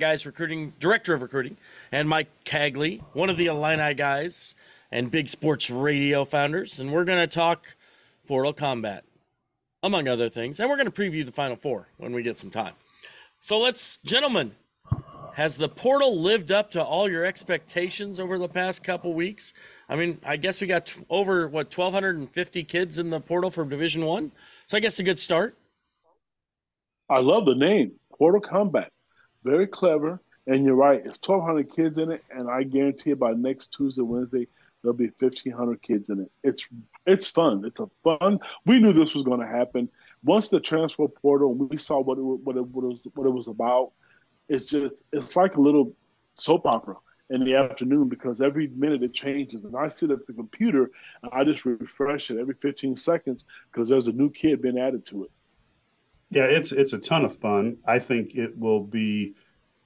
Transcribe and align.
guys 0.00 0.26
recruiting 0.26 0.72
director 0.80 1.14
of 1.14 1.22
recruiting, 1.22 1.56
and 1.92 2.08
Mike 2.08 2.28
Cagley, 2.44 3.02
one 3.12 3.30
of 3.30 3.36
the 3.36 3.46
Illini 3.46 3.94
guys 3.94 4.56
and 4.90 5.10
Big 5.10 5.28
Sports 5.28 5.70
Radio 5.70 6.24
founders, 6.24 6.80
and 6.80 6.92
we're 6.92 7.04
going 7.04 7.20
to 7.20 7.32
talk 7.32 7.76
Portal 8.26 8.52
Kombat, 8.52 9.02
among 9.82 10.08
other 10.08 10.28
things, 10.28 10.58
and 10.58 10.68
we're 10.68 10.76
going 10.76 10.90
to 10.90 10.92
preview 10.92 11.24
the 11.24 11.32
Final 11.32 11.56
Four 11.56 11.88
when 11.98 12.12
we 12.12 12.22
get 12.22 12.38
some 12.38 12.50
time. 12.50 12.74
So 13.38 13.58
let's, 13.58 13.98
gentlemen, 13.98 14.56
has 15.34 15.56
the 15.56 15.68
portal 15.68 16.20
lived 16.20 16.50
up 16.50 16.70
to 16.72 16.82
all 16.82 17.08
your 17.08 17.24
expectations 17.24 18.18
over 18.18 18.38
the 18.38 18.48
past 18.48 18.82
couple 18.82 19.14
weeks? 19.14 19.54
I 19.88 19.96
mean, 19.96 20.18
I 20.24 20.36
guess 20.36 20.60
we 20.60 20.66
got 20.66 20.86
t- 20.86 21.02
over 21.08 21.46
what 21.46 21.76
1,250 21.76 22.64
kids 22.64 22.98
in 22.98 23.10
the 23.10 23.20
portal 23.20 23.50
from 23.50 23.68
Division 23.68 24.04
One, 24.04 24.32
so 24.66 24.76
I 24.76 24.80
guess 24.80 24.98
a 24.98 25.02
good 25.02 25.18
start. 25.18 25.56
I 27.08 27.18
love 27.18 27.44
the 27.44 27.54
name, 27.54 27.92
Portal 28.18 28.40
Kombat. 28.40 28.88
Very 29.42 29.66
clever. 29.66 30.20
And 30.46 30.64
you're 30.64 30.74
right, 30.74 31.00
it's 31.00 31.18
1,200 31.24 31.74
kids 31.74 31.98
in 31.98 32.10
it, 32.10 32.24
and 32.30 32.50
I 32.50 32.62
guarantee 32.62 33.10
you 33.10 33.16
by 33.16 33.32
next 33.32 33.74
Tuesday, 33.74 34.02
Wednesday, 34.02 34.48
there'll 34.82 34.96
be 34.96 35.10
1,500 35.18 35.82
kids 35.82 36.08
in 36.08 36.20
it. 36.20 36.32
It's 36.42 36.68
it's 37.06 37.28
fun. 37.28 37.64
It's 37.64 37.80
a 37.80 37.88
fun. 38.02 38.38
We 38.66 38.78
knew 38.78 38.92
this 38.92 39.14
was 39.14 39.22
going 39.22 39.40
to 39.40 39.46
happen. 39.46 39.88
Once 40.24 40.48
the 40.48 40.60
transfer 40.60 41.08
portal, 41.08 41.54
we 41.54 41.76
saw 41.76 42.00
what 42.00 42.18
it, 42.18 42.22
what 42.22 42.56
it, 42.56 42.66
what 42.66 42.84
it 42.84 42.88
was 42.88 43.06
what 43.14 43.26
it 43.26 43.30
was 43.30 43.48
about. 43.48 43.92
It's 44.48 44.70
just 44.70 45.04
it's 45.12 45.36
like 45.36 45.56
a 45.56 45.60
little 45.60 45.94
soap 46.34 46.66
opera 46.66 46.96
in 47.28 47.44
the 47.44 47.54
afternoon 47.54 48.08
because 48.08 48.40
every 48.40 48.68
minute 48.68 49.02
it 49.02 49.14
changes. 49.14 49.64
And 49.64 49.76
I 49.76 49.88
sit 49.88 50.10
at 50.10 50.26
the 50.26 50.32
computer 50.32 50.90
and 51.22 51.30
I 51.32 51.44
just 51.44 51.64
refresh 51.64 52.30
it 52.30 52.38
every 52.38 52.54
15 52.54 52.96
seconds 52.96 53.44
because 53.72 53.88
there's 53.88 54.08
a 54.08 54.12
new 54.12 54.30
kid 54.30 54.62
being 54.62 54.78
added 54.78 55.06
to 55.06 55.24
it. 55.24 55.30
Yeah, 56.30 56.44
it's 56.44 56.70
it's 56.72 56.92
a 56.92 56.98
ton 56.98 57.24
of 57.24 57.36
fun. 57.36 57.78
I 57.86 57.98
think 57.98 58.34
it 58.34 58.56
will 58.56 58.80
be 58.80 59.34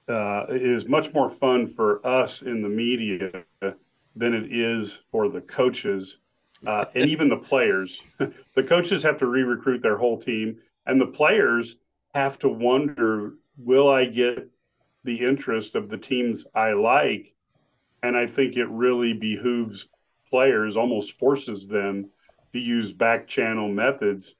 uh, 0.07 0.45
it 0.49 0.61
is 0.61 0.87
much 0.87 1.11
more 1.13 1.29
fun 1.29 1.67
for 1.67 2.05
us 2.05 2.43
in 2.43 2.61
the 2.61 2.69
media 2.69 3.43
than 4.15 4.33
it 4.33 4.51
is 4.51 5.01
for 5.11 5.27
the 5.27 5.41
coaches 5.41 6.19
uh, 6.67 6.85
and 6.93 7.09
even 7.09 7.29
the 7.29 7.37
players. 7.37 8.01
the 8.55 8.63
coaches 8.63 9.01
have 9.03 9.17
to 9.17 9.25
re-recruit 9.25 9.81
their 9.81 9.97
whole 9.97 10.17
team, 10.17 10.57
and 10.85 11.01
the 11.01 11.07
players 11.07 11.77
have 12.13 12.37
to 12.39 12.49
wonder: 12.49 13.33
Will 13.57 13.89
I 13.89 14.05
get 14.05 14.47
the 15.03 15.17
interest 15.17 15.73
of 15.73 15.89
the 15.89 15.97
teams 15.97 16.45
I 16.53 16.73
like? 16.73 17.33
And 18.03 18.15
I 18.15 18.27
think 18.27 18.55
it 18.55 18.69
really 18.69 19.13
behooves 19.13 19.87
players, 20.29 20.77
almost 20.77 21.13
forces 21.13 21.67
them 21.67 22.11
to 22.53 22.59
use 22.59 22.93
back 22.93 23.27
channel 23.27 23.67
methods 23.67 24.35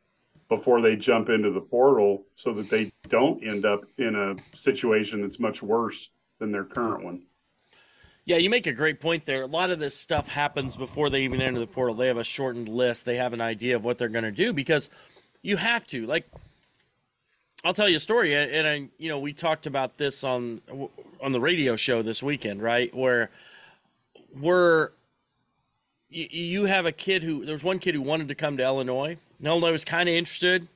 before 0.49 0.81
they 0.81 0.95
jump 0.95 1.29
into 1.29 1.51
the 1.51 1.61
portal 1.61 2.25
so 2.35 2.53
that 2.53 2.69
they 2.69 2.91
don't 3.09 3.43
end 3.43 3.65
up 3.65 3.85
in 3.97 4.15
a 4.15 4.35
situation 4.55 5.21
that's 5.21 5.39
much 5.39 5.63
worse 5.63 6.09
than 6.39 6.51
their 6.51 6.63
current 6.63 7.03
one. 7.03 7.23
Yeah, 8.25 8.37
you 8.37 8.49
make 8.49 8.65
a 8.65 8.73
great 8.73 8.99
point 8.99 9.25
there. 9.25 9.43
A 9.43 9.47
lot 9.47 9.69
of 9.69 9.77
this 9.79 9.95
stuff 9.95 10.27
happens 10.27 10.75
before 10.75 11.11
they 11.11 11.21
even 11.21 11.41
enter 11.41 11.59
the 11.59 11.67
portal. 11.67 11.95
They 11.95 12.07
have 12.07 12.17
a 12.17 12.23
shortened 12.23 12.67
list. 12.67 13.05
They 13.05 13.17
have 13.17 13.33
an 13.33 13.41
idea 13.41 13.75
of 13.75 13.83
what 13.83 13.99
they're 13.99 14.09
going 14.09 14.25
to 14.25 14.31
do 14.31 14.51
because 14.51 14.89
you 15.43 15.57
have 15.57 15.85
to. 15.87 16.07
Like, 16.07 16.27
I'll 17.63 17.73
tell 17.73 17.87
you 17.87 17.97
a 17.97 17.99
story, 17.99 18.33
and 18.33 18.67
I, 18.67 18.89
you 18.97 19.09
know, 19.09 19.19
we 19.19 19.33
talked 19.33 19.67
about 19.67 19.97
this 19.97 20.23
on 20.23 20.61
on 21.21 21.31
the 21.31 21.39
radio 21.39 21.75
show 21.75 22.01
this 22.01 22.21
weekend, 22.21 22.61
right? 22.61 22.93
Where 22.95 23.29
we're 24.35 24.89
you 26.15 26.65
have 26.65 26.85
a 26.85 26.91
kid 26.91 27.23
who 27.23 27.43
there 27.45 27.53
was 27.53 27.63
one 27.63 27.79
kid 27.79 27.93
who 27.93 28.01
wanted 28.01 28.27
to 28.29 28.35
come 28.35 28.55
to 28.57 28.63
Illinois 28.63 29.17
Illinois 29.43 29.71
was 29.71 29.83
kind 29.83 30.07
of 30.07 30.15
interested 30.15 30.67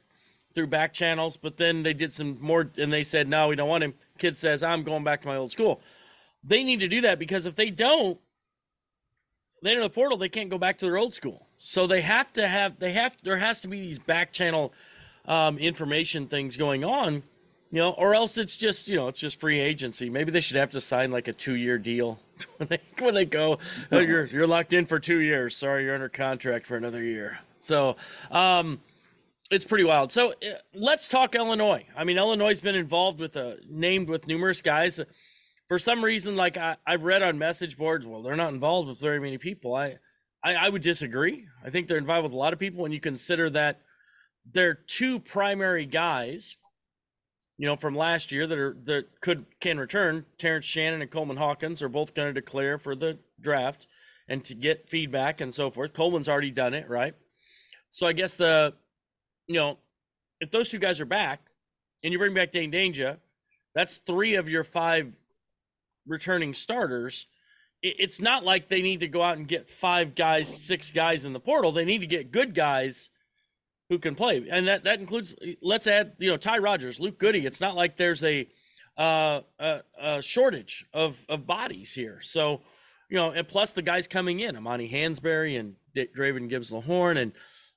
through 0.54 0.68
back 0.68 0.94
channels, 0.94 1.38
but 1.38 1.58
then 1.58 1.84
they 1.84 1.94
did 1.94 2.14
some 2.14 2.38
more 2.42 2.70
and 2.78 2.92
they 2.92 3.04
said, 3.04 3.28
no, 3.28 3.48
we 3.48 3.56
don't 3.56 3.70
want 3.70 3.84
him. 3.84 3.94
Kid 4.18 4.38
says, 4.38 4.64
I'm 4.64 4.84
going 4.84 5.04
back 5.04 5.22
to 5.22 5.28
my 5.28 5.36
old 5.36 5.52
school. 5.52 5.80
They 6.44 6.64
need 6.64 6.80
to 6.80 6.88
do 6.88 7.02
that 7.02 7.20
because 7.20 7.46
if 7.46 7.56
they 7.56 7.70
don't, 7.70 8.20
they 9.62 9.72
enter 9.72 9.84
the 9.84 9.90
portal, 9.90 10.18
they 10.18 10.30
can't 10.30 10.50
go 10.50 10.58
back 10.58 10.78
to 10.80 10.86
their 10.86 10.98
old 10.98 11.14
school. 11.14 11.48
So 11.58 11.86
they 11.86 12.02
have 12.02 12.34
to 12.34 12.48
have, 12.48 12.80
they 12.80 12.94
have, 12.94 13.16
there 13.24 13.38
has 13.38 13.62
to 13.62 13.68
be 13.68 13.80
these 13.80 14.00
back 14.00 14.32
channel 14.32 14.74
um, 15.26 15.58
information 15.58 16.28
things 16.28 16.58
going 16.58 16.84
on, 16.84 17.24
you 17.72 17.80
know, 17.80 17.92
or 17.92 18.16
else 18.16 18.38
it's 18.38 18.56
just, 18.56 18.88
you 18.88 18.96
know, 18.96 19.08
it's 19.08 19.20
just 19.20 19.40
free 19.40 19.60
agency. 19.60 20.10
Maybe 20.10 20.32
they 20.32 20.42
should 20.42 20.58
have 20.58 20.72
to 20.72 20.82
sign 20.82 21.12
like 21.12 21.28
a 21.28 21.34
two 21.34 21.56
year 21.56 21.78
deal 21.78 22.20
when 22.58 22.70
they, 22.70 22.80
when 23.00 23.14
they 23.14 23.26
go, 23.26 23.60
oh, 23.92 24.00
you're, 24.00 24.26
you're 24.26 24.48
locked 24.48 24.74
in 24.74 24.86
for 24.86 25.00
two 25.00 25.20
years. 25.20 25.56
Sorry, 25.56 25.84
you're 25.84 25.94
under 25.94 26.10
contract 26.10 26.66
for 26.66 26.78
another 26.78 27.04
year. 27.04 27.40
So 27.60 27.96
um, 28.32 28.82
it's 29.52 29.66
pretty 29.66 29.84
wild. 29.84 30.12
So 30.12 30.32
uh, 30.32 30.58
let's 30.74 31.08
talk 31.08 31.36
Illinois. 31.36 31.86
I 31.96 32.04
mean, 32.04 32.18
Illinois 32.18 32.50
has 32.50 32.62
been 32.62 32.76
involved 32.76 33.20
with 33.20 33.36
a 33.36 33.58
named 33.70 34.10
with 34.10 34.28
numerous 34.28 34.62
guys. 34.62 35.00
For 35.68 35.78
some 35.78 36.04
reason, 36.04 36.36
like 36.36 36.58
I, 36.58 36.78
I've 36.88 37.04
read 37.04 37.22
on 37.22 37.38
message 37.38 37.78
boards, 37.78 38.06
well, 38.06 38.24
they're 38.24 38.36
not 38.36 38.54
involved 38.54 38.90
with 38.90 39.00
very 39.00 39.20
many 39.20 39.38
people. 39.38 39.76
I, 39.76 39.98
I, 40.44 40.56
I 40.56 40.70
would 40.70 40.82
disagree. 40.82 41.48
I 41.64 41.70
think 41.70 41.88
they're 41.88 41.98
involved 41.98 42.24
with 42.24 42.34
a 42.34 42.38
lot 42.38 42.54
of 42.54 42.60
people 42.60 42.82
when 42.82 42.92
you 42.92 43.00
consider 43.00 43.50
that 43.52 43.82
they're 44.52 44.74
two 44.74 45.20
primary 45.20 45.86
guys, 45.86 46.56
you 47.60 47.66
know, 47.66 47.76
from 47.76 47.94
last 47.94 48.32
year 48.32 48.48
that 48.48 48.58
are 48.58 48.76
that 48.86 49.06
could 49.20 49.46
can 49.60 49.78
return. 49.78 50.26
Terrence 50.38 50.66
Shannon 50.66 51.02
and 51.02 51.12
Coleman 51.12 51.36
Hawkins 51.36 51.84
are 51.84 51.90
both 51.90 52.14
going 52.14 52.34
to 52.34 52.42
declare 52.42 52.78
for 52.78 52.96
the 52.96 53.20
draft 53.42 53.86
and 54.30 54.46
to 54.46 54.56
get 54.56 54.90
feedback 54.90 55.42
and 55.42 55.54
so 55.54 55.70
forth. 55.70 55.94
Coleman's 55.94 56.30
already 56.30 56.52
done 56.52 56.74
it, 56.74 56.90
right? 56.90 57.14
So 57.90 58.08
I 58.08 58.14
guess 58.14 58.38
the, 58.38 58.74
you 59.48 59.56
know, 59.56 59.78
if 60.40 60.52
those 60.52 60.70
two 60.70 60.78
guys 60.78 61.02
are 61.02 61.06
back 61.06 61.42
and 62.02 62.14
you 62.14 62.18
bring 62.18 62.34
back 62.34 62.54
Dain 62.54 62.72
Dainja, 62.72 63.18
that's 63.76 63.98
three 63.98 64.36
of 64.36 64.48
your 64.48 64.64
five 64.64 65.12
returning 66.08 66.54
starters. 66.54 67.28
It's 67.82 68.22
not 68.22 68.46
like 68.46 68.70
they 68.70 68.82
need 68.82 69.02
to 69.02 69.08
go 69.10 69.22
out 69.22 69.38
and 69.38 69.48
get 69.48 69.70
five 69.70 70.16
guys, 70.16 70.48
six 70.48 70.92
guys 70.92 71.26
in 71.26 71.34
the 71.34 71.40
portal. 71.42 71.74
They 71.74 71.86
need 71.86 72.00
to 72.00 72.08
get 72.08 72.32
good 72.32 72.56
guys 72.56 73.10
who 73.90 73.98
can 73.98 74.16
play, 74.16 74.48
and 74.50 74.68
that 74.68 74.84
that 74.84 75.00
includes. 75.00 75.36
Let's 75.62 75.88
add, 75.88 76.14
you 76.20 76.30
know, 76.30 76.38
Ty 76.38 76.60
Rodgers, 76.60 77.00
Luke 77.00 77.18
Goode. 77.18 77.36
It's 77.36 77.60
not 77.60 77.76
like 77.76 77.98
there's 77.98 78.24
a 78.24 78.48
uh, 78.98 79.42
a, 79.60 79.82
a 80.00 80.22
shortage 80.22 80.86
of 80.94 81.26
of 81.28 81.48
bodies 81.48 81.94
here. 81.94 82.20
So, 82.22 82.62
you 83.10 83.18
know, 83.18 83.32
and 83.32 83.48
plus 83.48 83.74
the 83.74 83.82
guys 83.82 84.08
coming 84.08 84.40
in, 84.40 84.56
Amani 84.56 84.90
Hansberry 84.90 85.60
and 85.60 85.76
Draven 85.96 86.50
Gibbs 86.50 86.72
Lawhorn 86.72 87.20
and 87.20 87.32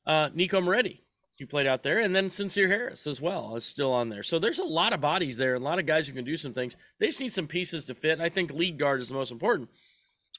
uh, 0.07 0.29
Nico 0.35 0.61
Moretti, 0.61 1.03
who 1.39 1.47
played 1.47 1.67
out 1.67 1.83
there, 1.83 1.99
and 1.99 2.15
then 2.15 2.29
Sencire 2.29 2.69
Harris 2.69 3.07
as 3.07 3.21
well 3.21 3.57
is 3.57 3.65
still 3.65 3.93
on 3.93 4.11
there. 4.11 4.23
So 4.23 4.39
there's 4.39 4.59
a 4.59 4.65
lot 4.65 4.93
of 4.93 5.01
bodies 5.01 5.39
there, 5.39 5.55
and 5.55 5.65
a 5.65 5.69
lot 5.69 5.79
of 5.79 5.87
guys 5.87 6.07
who 6.07 6.13
can 6.13 6.25
do 6.25 6.37
some 6.37 6.53
things. 6.53 6.77
They 6.99 7.07
just 7.07 7.21
need 7.21 7.33
some 7.33 7.47
pieces 7.47 7.87
to 7.87 7.95
fit, 7.95 8.13
and 8.13 8.23
I 8.23 8.29
think 8.29 8.53
lead 8.53 8.79
guard 8.79 9.01
is 9.01 9.09
the 9.09 9.15
most 9.15 9.33
important. 9.33 9.71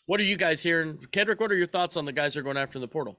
What 0.06 0.20
are 0.20 0.24
you 0.24 0.36
guys 0.36 0.62
hearing, 0.62 0.98
Kedric? 1.12 1.40
What 1.40 1.52
are 1.52 1.56
your 1.56 1.66
thoughts 1.68 1.98
on 1.98 2.06
the 2.06 2.12
guys 2.12 2.34
that 2.34 2.42
are 2.42 2.44
going 2.44 2.58
after 2.58 2.78
in 2.78 2.82
the 2.82 2.88
portal? 2.88 3.18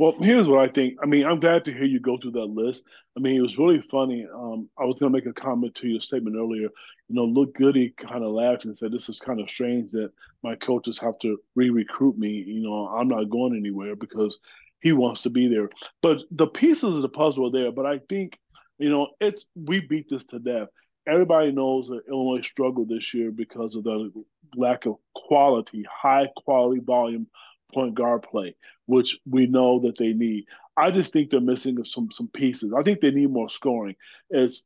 Well, 0.00 0.14
here's 0.18 0.48
what 0.48 0.66
I 0.66 0.72
think. 0.72 0.98
I 1.02 1.04
mean, 1.04 1.26
I'm 1.26 1.40
glad 1.40 1.66
to 1.66 1.74
hear 1.74 1.84
you 1.84 2.00
go 2.00 2.16
through 2.16 2.30
that 2.30 2.46
list. 2.46 2.86
I 3.18 3.20
mean, 3.20 3.36
it 3.36 3.42
was 3.42 3.58
really 3.58 3.82
funny. 3.82 4.26
Um, 4.34 4.70
I 4.78 4.86
was 4.86 4.98
going 4.98 5.12
to 5.12 5.14
make 5.14 5.26
a 5.26 5.38
comment 5.38 5.74
to 5.74 5.88
your 5.88 6.00
statement 6.00 6.36
earlier. 6.36 6.70
You 7.08 7.14
know, 7.14 7.26
Luke 7.26 7.54
Goody 7.54 7.92
kind 7.98 8.24
of 8.24 8.32
laughed 8.32 8.64
and 8.64 8.74
said, 8.74 8.92
"This 8.92 9.10
is 9.10 9.20
kind 9.20 9.42
of 9.42 9.50
strange 9.50 9.90
that 9.90 10.10
my 10.42 10.54
coaches 10.54 10.98
have 11.00 11.18
to 11.18 11.38
re-recruit 11.54 12.16
me. 12.16 12.30
You 12.30 12.60
know, 12.60 12.86
I'm 12.88 13.08
not 13.08 13.28
going 13.28 13.54
anywhere 13.54 13.94
because 13.94 14.40
he 14.80 14.92
wants 14.92 15.20
to 15.24 15.28
be 15.28 15.48
there. 15.48 15.68
But 16.00 16.22
the 16.30 16.46
pieces 16.46 16.96
of 16.96 17.02
the 17.02 17.10
puzzle 17.10 17.48
are 17.48 17.52
there. 17.52 17.70
But 17.70 17.84
I 17.84 17.98
think, 18.08 18.38
you 18.78 18.88
know, 18.88 19.08
it's 19.20 19.50
we 19.54 19.80
beat 19.80 20.08
this 20.08 20.24
to 20.28 20.38
death. 20.38 20.68
Everybody 21.06 21.52
knows 21.52 21.88
that 21.88 22.08
Illinois 22.08 22.40
struggled 22.40 22.88
this 22.88 23.12
year 23.12 23.30
because 23.30 23.76
of 23.76 23.84
the 23.84 24.10
lack 24.56 24.86
of 24.86 24.96
quality, 25.14 25.84
high 25.92 26.28
quality 26.38 26.80
volume 26.80 27.26
point 27.70 27.94
guard 27.94 28.22
play, 28.22 28.56
which 28.90 29.18
we 29.28 29.46
know 29.46 29.80
that 29.80 29.96
they 29.96 30.12
need. 30.12 30.46
I 30.76 30.90
just 30.90 31.12
think 31.12 31.30
they're 31.30 31.40
missing 31.40 31.82
some 31.84 32.10
some 32.12 32.28
pieces. 32.28 32.72
I 32.76 32.82
think 32.82 33.00
they 33.00 33.12
need 33.12 33.30
more 33.30 33.48
scoring. 33.48 33.94
As 34.32 34.64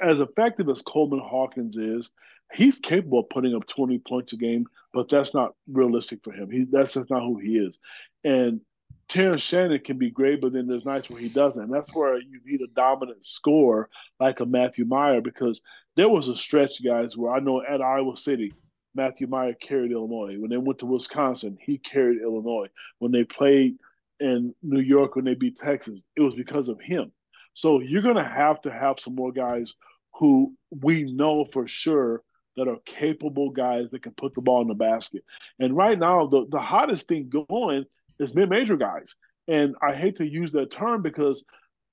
as 0.00 0.20
effective 0.20 0.68
as 0.68 0.82
Coleman 0.82 1.20
Hawkins 1.20 1.76
is, 1.76 2.10
he's 2.52 2.78
capable 2.78 3.20
of 3.20 3.28
putting 3.30 3.54
up 3.54 3.66
20 3.66 3.98
points 3.98 4.32
a 4.32 4.36
game, 4.36 4.66
but 4.92 5.08
that's 5.08 5.34
not 5.34 5.54
realistic 5.70 6.20
for 6.24 6.32
him. 6.32 6.50
He 6.50 6.64
that's 6.70 6.94
just 6.94 7.10
not 7.10 7.22
who 7.22 7.38
he 7.38 7.58
is. 7.58 7.78
And 8.24 8.60
Terrence 9.08 9.42
Shannon 9.42 9.80
can 9.84 9.98
be 9.98 10.10
great, 10.10 10.40
but 10.40 10.52
then 10.52 10.66
there's 10.66 10.84
nights 10.84 11.08
where 11.08 11.20
he 11.20 11.28
doesn't. 11.28 11.62
And 11.62 11.72
that's 11.72 11.94
where 11.94 12.18
you 12.18 12.40
need 12.44 12.62
a 12.62 12.66
dominant 12.74 13.24
scorer 13.24 13.88
like 14.18 14.40
a 14.40 14.46
Matthew 14.46 14.84
Mayer 14.84 15.20
because 15.20 15.60
there 15.96 16.08
was 16.08 16.28
a 16.28 16.36
stretch, 16.36 16.82
guys, 16.84 17.16
where 17.16 17.32
I 17.32 17.40
know 17.40 17.62
at 17.62 17.80
Iowa 17.80 18.16
City, 18.16 18.52
Matthew 18.96 19.26
Mayer 19.26 19.54
carried 19.54 19.92
Illinois. 19.92 20.36
When 20.38 20.50
they 20.50 20.56
went 20.56 20.80
to 20.80 20.86
Wisconsin, 20.86 21.58
he 21.60 21.78
carried 21.78 22.20
Illinois. 22.20 22.68
When 22.98 23.12
they 23.12 23.24
played 23.24 23.76
in 24.18 24.54
New 24.62 24.80
York, 24.80 25.14
when 25.14 25.24
they 25.24 25.34
beat 25.34 25.58
Texas, 25.58 26.04
it 26.16 26.22
was 26.22 26.34
because 26.34 26.68
of 26.68 26.80
him. 26.80 27.12
So 27.54 27.80
you're 27.80 28.02
going 28.02 28.16
to 28.16 28.24
have 28.24 28.60
to 28.62 28.72
have 28.72 28.98
some 28.98 29.14
more 29.14 29.32
guys 29.32 29.74
who 30.14 30.54
we 30.70 31.04
know 31.04 31.44
for 31.44 31.68
sure 31.68 32.22
that 32.56 32.68
are 32.68 32.78
capable 32.86 33.50
guys 33.50 33.90
that 33.90 34.02
can 34.02 34.12
put 34.12 34.34
the 34.34 34.40
ball 34.40 34.62
in 34.62 34.68
the 34.68 34.74
basket. 34.74 35.22
And 35.58 35.76
right 35.76 35.98
now, 35.98 36.26
the, 36.26 36.46
the 36.48 36.60
hottest 36.60 37.06
thing 37.06 37.28
going 37.28 37.84
is 38.18 38.34
mid-major 38.34 38.76
guys. 38.76 39.14
And 39.46 39.74
I 39.82 39.94
hate 39.94 40.16
to 40.16 40.26
use 40.26 40.52
that 40.52 40.70
term 40.70 41.02
because 41.02 41.44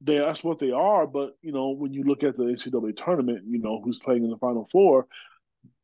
they 0.01 0.17
that's 0.17 0.43
what 0.43 0.59
they 0.59 0.71
are. 0.71 1.07
But 1.07 1.37
you 1.41 1.51
know, 1.51 1.69
when 1.69 1.93
you 1.93 2.03
look 2.03 2.23
at 2.23 2.37
the 2.37 2.43
NCAA 2.43 2.97
tournament, 2.97 3.43
you 3.47 3.59
know 3.59 3.81
who's 3.83 3.99
playing 3.99 4.23
in 4.23 4.29
the 4.29 4.37
Final 4.37 4.67
Four. 4.71 5.07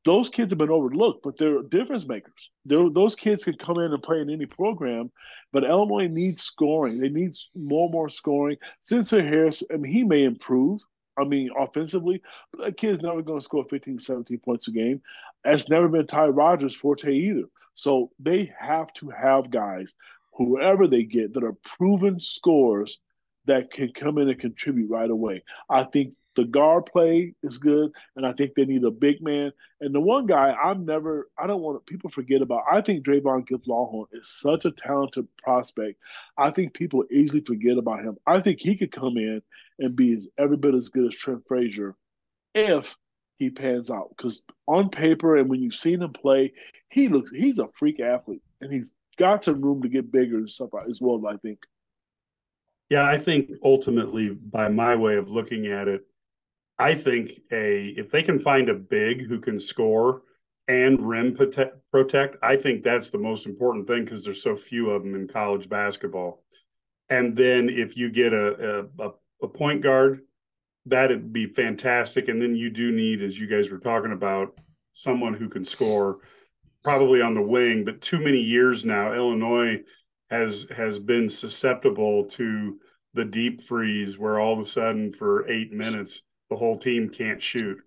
Those 0.05 0.29
kids 0.29 0.51
have 0.51 0.57
been 0.57 0.69
overlooked, 0.69 1.23
but 1.23 1.37
they're 1.37 1.61
difference 1.61 2.07
makers. 2.07 2.49
They're, 2.65 2.89
those 2.89 3.15
kids 3.15 3.43
can 3.43 3.55
come 3.55 3.79
in 3.79 3.93
and 3.93 4.01
play 4.01 4.21
in 4.21 4.29
any 4.29 4.45
program, 4.45 5.11
but 5.51 5.65
Illinois 5.65 6.07
needs 6.07 6.41
scoring. 6.41 6.99
They 6.99 7.09
need 7.09 7.35
more 7.53 7.85
and 7.85 7.93
more 7.93 8.09
scoring. 8.09 8.57
Sencire 8.83 9.27
Harris, 9.27 9.61
I 9.71 9.77
mean, 9.77 9.91
he 9.91 10.03
may 10.03 10.23
improve. 10.23 10.81
I 11.17 11.25
mean, 11.25 11.49
offensively, 11.57 12.21
but 12.51 12.63
that 12.63 12.77
kid's 12.77 13.01
never 13.01 13.21
going 13.21 13.39
to 13.39 13.43
score 13.43 13.65
15, 13.69 13.99
17 13.99 14.39
points 14.39 14.69
a 14.69 14.71
game. 14.71 15.01
That's 15.43 15.67
never 15.67 15.89
been 15.89 16.07
Ty 16.07 16.27
Rodgers' 16.27 16.75
forte 16.75 17.13
either. 17.13 17.43
So 17.75 18.11
they 18.19 18.53
have 18.57 18.93
to 18.95 19.09
have 19.09 19.51
guys, 19.51 19.95
whoever 20.33 20.87
they 20.87 21.03
get, 21.03 21.33
that 21.33 21.43
are 21.43 21.57
proven 21.77 22.21
scores 22.21 22.99
that 23.45 23.71
can 23.71 23.91
come 23.91 24.17
in 24.17 24.29
and 24.29 24.39
contribute 24.39 24.89
right 24.89 25.09
away. 25.09 25.43
I 25.69 25.83
think 25.83 26.13
the 26.39 26.45
guard 26.45 26.85
play 26.85 27.33
is 27.43 27.57
good, 27.57 27.91
and 28.15 28.25
I 28.25 28.31
think 28.31 28.53
they 28.53 28.63
need 28.63 28.85
a 28.85 28.91
big 28.91 29.21
man. 29.21 29.51
And 29.81 29.93
the 29.93 29.99
one 29.99 30.25
guy 30.25 30.53
I'm 30.53 30.85
never, 30.85 31.29
I 31.37 31.47
don't 31.47 31.61
want 31.61 31.85
people 31.85 32.09
forget 32.09 32.41
about. 32.41 32.63
I 32.71 32.79
think 32.79 33.05
Dravon 33.05 33.45
Gibbs 33.45 33.67
Lawhorn 33.67 34.05
is 34.13 34.29
such 34.29 34.63
a 34.63 34.71
talented 34.71 35.27
prospect. 35.43 35.99
I 36.37 36.51
think 36.51 36.73
people 36.73 37.03
easily 37.11 37.41
forget 37.41 37.77
about 37.77 38.05
him. 38.05 38.15
I 38.25 38.39
think 38.39 38.61
he 38.61 38.77
could 38.77 38.93
come 38.93 39.17
in 39.17 39.41
and 39.79 39.97
be 39.97 40.13
as, 40.13 40.27
every 40.37 40.55
bit 40.55 40.75
as 40.75 40.87
good 40.87 41.09
as 41.09 41.17
Trent 41.17 41.43
Frazier 41.45 41.93
if 42.55 42.95
he 43.37 43.49
pans 43.49 43.91
out. 43.91 44.13
Because 44.15 44.41
on 44.65 44.89
paper 44.89 45.35
and 45.35 45.49
when 45.49 45.61
you've 45.61 45.75
seen 45.75 46.01
him 46.01 46.13
play, 46.13 46.53
he 46.89 47.09
looks 47.09 47.31
he's 47.31 47.59
a 47.59 47.67
freak 47.73 47.99
athlete, 47.99 48.43
and 48.61 48.71
he's 48.71 48.93
got 49.17 49.43
some 49.43 49.61
room 49.61 49.81
to 49.81 49.89
get 49.89 50.09
bigger 50.09 50.37
and 50.37 50.49
stuff 50.49 50.69
as 50.89 51.01
well. 51.01 51.21
I 51.27 51.35
think. 51.35 51.59
Yeah, 52.89 53.05
I 53.05 53.17
think 53.17 53.51
ultimately, 53.61 54.29
by 54.29 54.69
my 54.69 54.95
way 54.95 55.17
of 55.17 55.29
looking 55.29 55.67
at 55.67 55.89
it, 55.89 56.08
I 56.79 56.95
think 56.95 57.41
a 57.51 57.93
if 57.97 58.09
they 58.09 58.23
can 58.23 58.39
find 58.39 58.69
a 58.69 58.73
big 58.73 59.27
who 59.27 59.39
can 59.39 59.59
score 59.59 60.21
and 60.69 61.07
rim 61.07 61.35
protect, 61.35 61.77
protect 61.91 62.37
I 62.41 62.55
think 62.55 62.83
that's 62.83 63.09
the 63.09 63.17
most 63.17 63.45
important 63.45 63.85
thing 63.85 64.05
because 64.05 64.23
there's 64.23 64.41
so 64.41 64.55
few 64.55 64.89
of 64.89 65.03
them 65.03 65.13
in 65.13 65.27
college 65.27 65.67
basketball. 65.67 66.41
And 67.09 67.35
then 67.35 67.67
if 67.69 67.97
you 67.97 68.09
get 68.09 68.33
a 68.33 68.87
a, 68.97 69.09
a 69.43 69.47
point 69.47 69.81
guard, 69.81 70.21
that'd 70.85 71.33
be 71.33 71.47
fantastic. 71.47 72.29
And 72.29 72.41
then 72.41 72.55
you 72.55 72.69
do 72.69 72.91
need, 72.91 73.21
as 73.21 73.37
you 73.37 73.47
guys 73.47 73.69
were 73.69 73.79
talking 73.79 74.13
about, 74.13 74.57
someone 74.93 75.33
who 75.33 75.49
can 75.49 75.65
score, 75.65 76.19
probably 76.83 77.21
on 77.21 77.33
the 77.33 77.41
wing. 77.41 77.83
But 77.83 78.01
too 78.01 78.19
many 78.19 78.39
years 78.39 78.85
now, 78.85 79.13
Illinois 79.13 79.81
has 80.29 80.65
has 80.75 80.97
been 80.97 81.29
susceptible 81.29 82.23
to 82.25 82.79
the 83.13 83.25
deep 83.25 83.61
freeze 83.63 84.17
where 84.17 84.39
all 84.39 84.53
of 84.53 84.59
a 84.59 84.65
sudden 84.65 85.11
for 85.11 85.49
eight 85.49 85.73
minutes 85.73 86.21
the 86.49 86.55
whole 86.55 86.77
team 86.77 87.09
can't 87.09 87.41
shoot. 87.41 87.77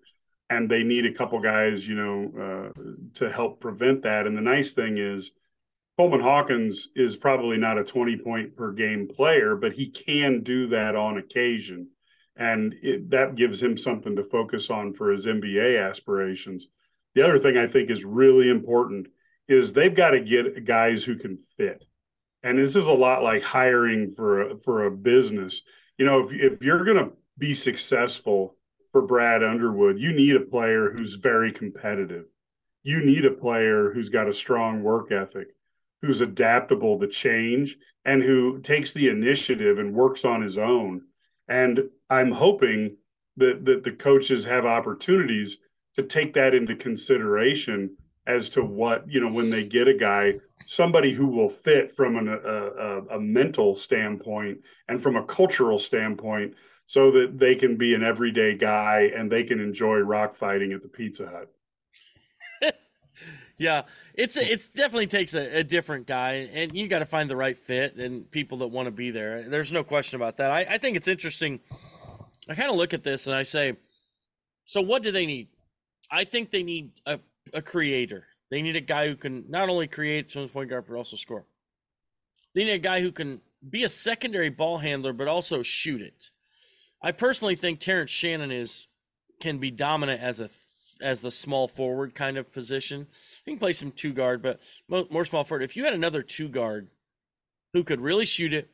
And 0.49 0.69
they 0.69 0.83
need 0.83 1.05
a 1.05 1.13
couple 1.13 1.39
guys 1.39 1.87
you 1.87 1.95
know 1.95 2.71
uh, 2.75 2.81
to 3.15 3.31
help 3.31 3.59
prevent 3.59 4.03
that. 4.03 4.27
And 4.27 4.37
the 4.37 4.41
nice 4.41 4.73
thing 4.73 4.97
is 4.97 5.31
coleman 5.97 6.21
hawkins 6.21 6.89
is 6.95 7.15
probably 7.15 7.57
not 7.57 7.77
a 7.77 7.83
20 7.83 8.17
point 8.17 8.55
per 8.55 8.71
game 8.71 9.07
player 9.07 9.55
but 9.55 9.73
he 9.73 9.89
can 9.89 10.41
do 10.43 10.67
that 10.67 10.95
on 10.95 11.17
occasion. 11.17 11.89
And 12.35 12.73
it, 12.81 13.11
that 13.11 13.35
gives 13.35 13.61
him 13.61 13.77
something 13.77 14.15
to 14.15 14.23
focus 14.23 14.69
on 14.69 14.93
for 14.93 15.11
his 15.11 15.25
nba 15.25 15.89
aspirations. 15.89 16.67
The 17.15 17.23
other 17.23 17.39
thing 17.39 17.57
i 17.57 17.67
think 17.67 17.89
is 17.89 18.03
really 18.03 18.49
important 18.49 19.07
is 19.47 19.73
they've 19.73 19.95
got 19.95 20.11
to 20.11 20.19
get 20.19 20.65
guys 20.65 21.03
who 21.03 21.15
can 21.15 21.37
fit. 21.57 21.83
And 22.43 22.57
this 22.57 22.75
is 22.75 22.87
a 22.87 22.93
lot 22.93 23.23
like 23.23 23.43
hiring 23.43 24.11
for 24.11 24.41
a, 24.41 24.57
for 24.59 24.85
a 24.85 24.91
business. 24.91 25.61
You 25.97 26.05
know, 26.05 26.27
if 26.27 26.33
if 26.33 26.61
you're 26.61 26.83
going 26.83 26.97
to 26.97 27.11
be 27.37 27.53
successful 27.53 28.55
for 28.91 29.01
Brad 29.01 29.43
Underwood, 29.43 29.99
you 29.99 30.13
need 30.13 30.35
a 30.35 30.39
player 30.39 30.91
who's 30.91 31.15
very 31.15 31.51
competitive. 31.51 32.25
You 32.83 33.03
need 33.03 33.25
a 33.25 33.31
player 33.31 33.91
who's 33.91 34.09
got 34.09 34.29
a 34.29 34.33
strong 34.33 34.83
work 34.83 35.11
ethic, 35.11 35.47
who's 36.01 36.21
adaptable 36.21 36.99
to 36.99 37.07
change, 37.07 37.77
and 38.05 38.21
who 38.21 38.59
takes 38.59 38.91
the 38.91 39.09
initiative 39.09 39.79
and 39.79 39.93
works 39.95 40.25
on 40.25 40.41
his 40.41 40.57
own. 40.57 41.01
And 41.47 41.89
I'm 42.09 42.31
hoping 42.31 42.97
that 43.37 43.65
that 43.65 43.83
the 43.83 43.91
coaches 43.91 44.45
have 44.45 44.65
opportunities 44.65 45.57
to 45.95 46.03
take 46.03 46.33
that 46.33 46.53
into 46.53 46.75
consideration 46.75 47.95
as 48.25 48.49
to 48.49 48.63
what 48.63 49.09
you 49.09 49.19
know 49.19 49.31
when 49.31 49.49
they 49.49 49.65
get 49.65 49.87
a 49.87 49.93
guy 49.93 50.33
somebody 50.65 51.13
who 51.13 51.27
will 51.27 51.49
fit 51.49 51.93
from 51.93 52.15
an, 52.15 52.29
a, 52.29 52.37
a, 52.37 53.17
a, 53.17 53.19
mental 53.19 53.75
standpoint 53.75 54.57
and 54.87 55.03
from 55.03 55.17
a 55.17 55.25
cultural 55.25 55.77
standpoint 55.77 56.53
so 56.93 57.09
that 57.09 57.39
they 57.39 57.55
can 57.55 57.75
be 57.75 57.95
an 57.95 58.03
everyday 58.03 58.55
guy 58.55 59.11
and 59.15 59.31
they 59.31 59.43
can 59.43 59.59
enjoy 59.59 59.97
rock 59.97 60.35
fighting 60.35 60.71
at 60.73 60.83
the 60.83 60.87
pizza 60.87 61.27
hut. 61.27 61.51
Yeah 63.57 63.83
it's 64.13 64.37
it's 64.37 64.67
definitely 64.67 65.07
takes 65.07 65.33
a, 65.33 65.59
a 65.59 65.63
different 65.63 66.05
guy 66.05 66.49
and 66.53 66.75
you 66.75 66.87
got 66.87 66.99
to 66.99 67.05
find 67.05 67.29
the 67.29 67.35
right 67.35 67.57
fit 67.57 67.95
and 67.95 68.29
people 68.29 68.59
that 68.59 68.67
want 68.67 68.87
to 68.87 68.91
be 68.91 69.11
there. 69.11 69.47
There's 69.49 69.71
no 69.71 69.83
question 69.83 70.17
about 70.17 70.37
that. 70.37 70.51
I, 70.51 70.61
I 70.69 70.77
think 70.77 70.97
it's 70.97 71.07
interesting. 71.07 71.59
I 72.49 72.55
kind 72.55 72.69
of 72.69 72.75
look 72.75 72.93
at 72.93 73.03
this 73.03 73.25
and 73.27 73.35
i 73.35 73.43
say 73.43 73.75
so 74.65 74.81
what 74.81 75.01
do 75.01 75.11
they 75.11 75.25
need? 75.25 75.49
I 76.11 76.23
think 76.25 76.51
they 76.51 76.63
need 76.63 76.91
a, 77.05 77.19
a 77.53 77.61
creator. 77.61 78.25
They 78.51 78.61
need 78.61 78.75
a 78.75 78.81
guy 78.81 79.07
who 79.07 79.15
can 79.15 79.45
not 79.49 79.69
only 79.69 79.87
create 79.87 80.31
from 80.31 80.43
the 80.43 80.47
point 80.49 80.69
guard 80.69 80.85
but 80.87 80.95
also 80.95 81.15
score. 81.15 81.45
They 82.53 82.65
need 82.65 82.73
a 82.73 82.79
guy 82.79 83.01
who 83.01 83.11
can 83.11 83.41
be 83.67 83.83
a 83.83 83.89
secondary 83.89 84.49
ball 84.49 84.77
handler 84.77 85.13
but 85.13 85.27
also 85.27 85.63
shoot 85.63 86.01
it. 86.01 86.31
I 87.03 87.11
personally 87.11 87.55
think 87.55 87.79
Terrence 87.79 88.11
Shannon 88.11 88.51
is 88.51 88.87
can 89.39 89.57
be 89.57 89.69
dominant 89.69 90.21
as 90.21 90.39
a 90.39 90.49
as 91.01 91.21
the 91.21 91.31
small 91.31 91.67
forward 91.67 92.15
kind 92.15 92.37
of 92.37 92.51
position. 92.51 93.07
He 93.45 93.51
can 93.51 93.59
play 93.59 93.73
some 93.73 93.91
two 93.91 94.13
guard, 94.13 94.41
but 94.41 94.59
more 94.87 95.25
small 95.25 95.43
forward. 95.43 95.63
If 95.63 95.75
you 95.75 95.83
had 95.83 95.93
another 95.93 96.23
two 96.23 96.47
guard 96.47 96.87
who 97.73 97.83
could 97.83 97.99
really 97.99 98.25
shoot 98.25 98.53
it, 98.53 98.69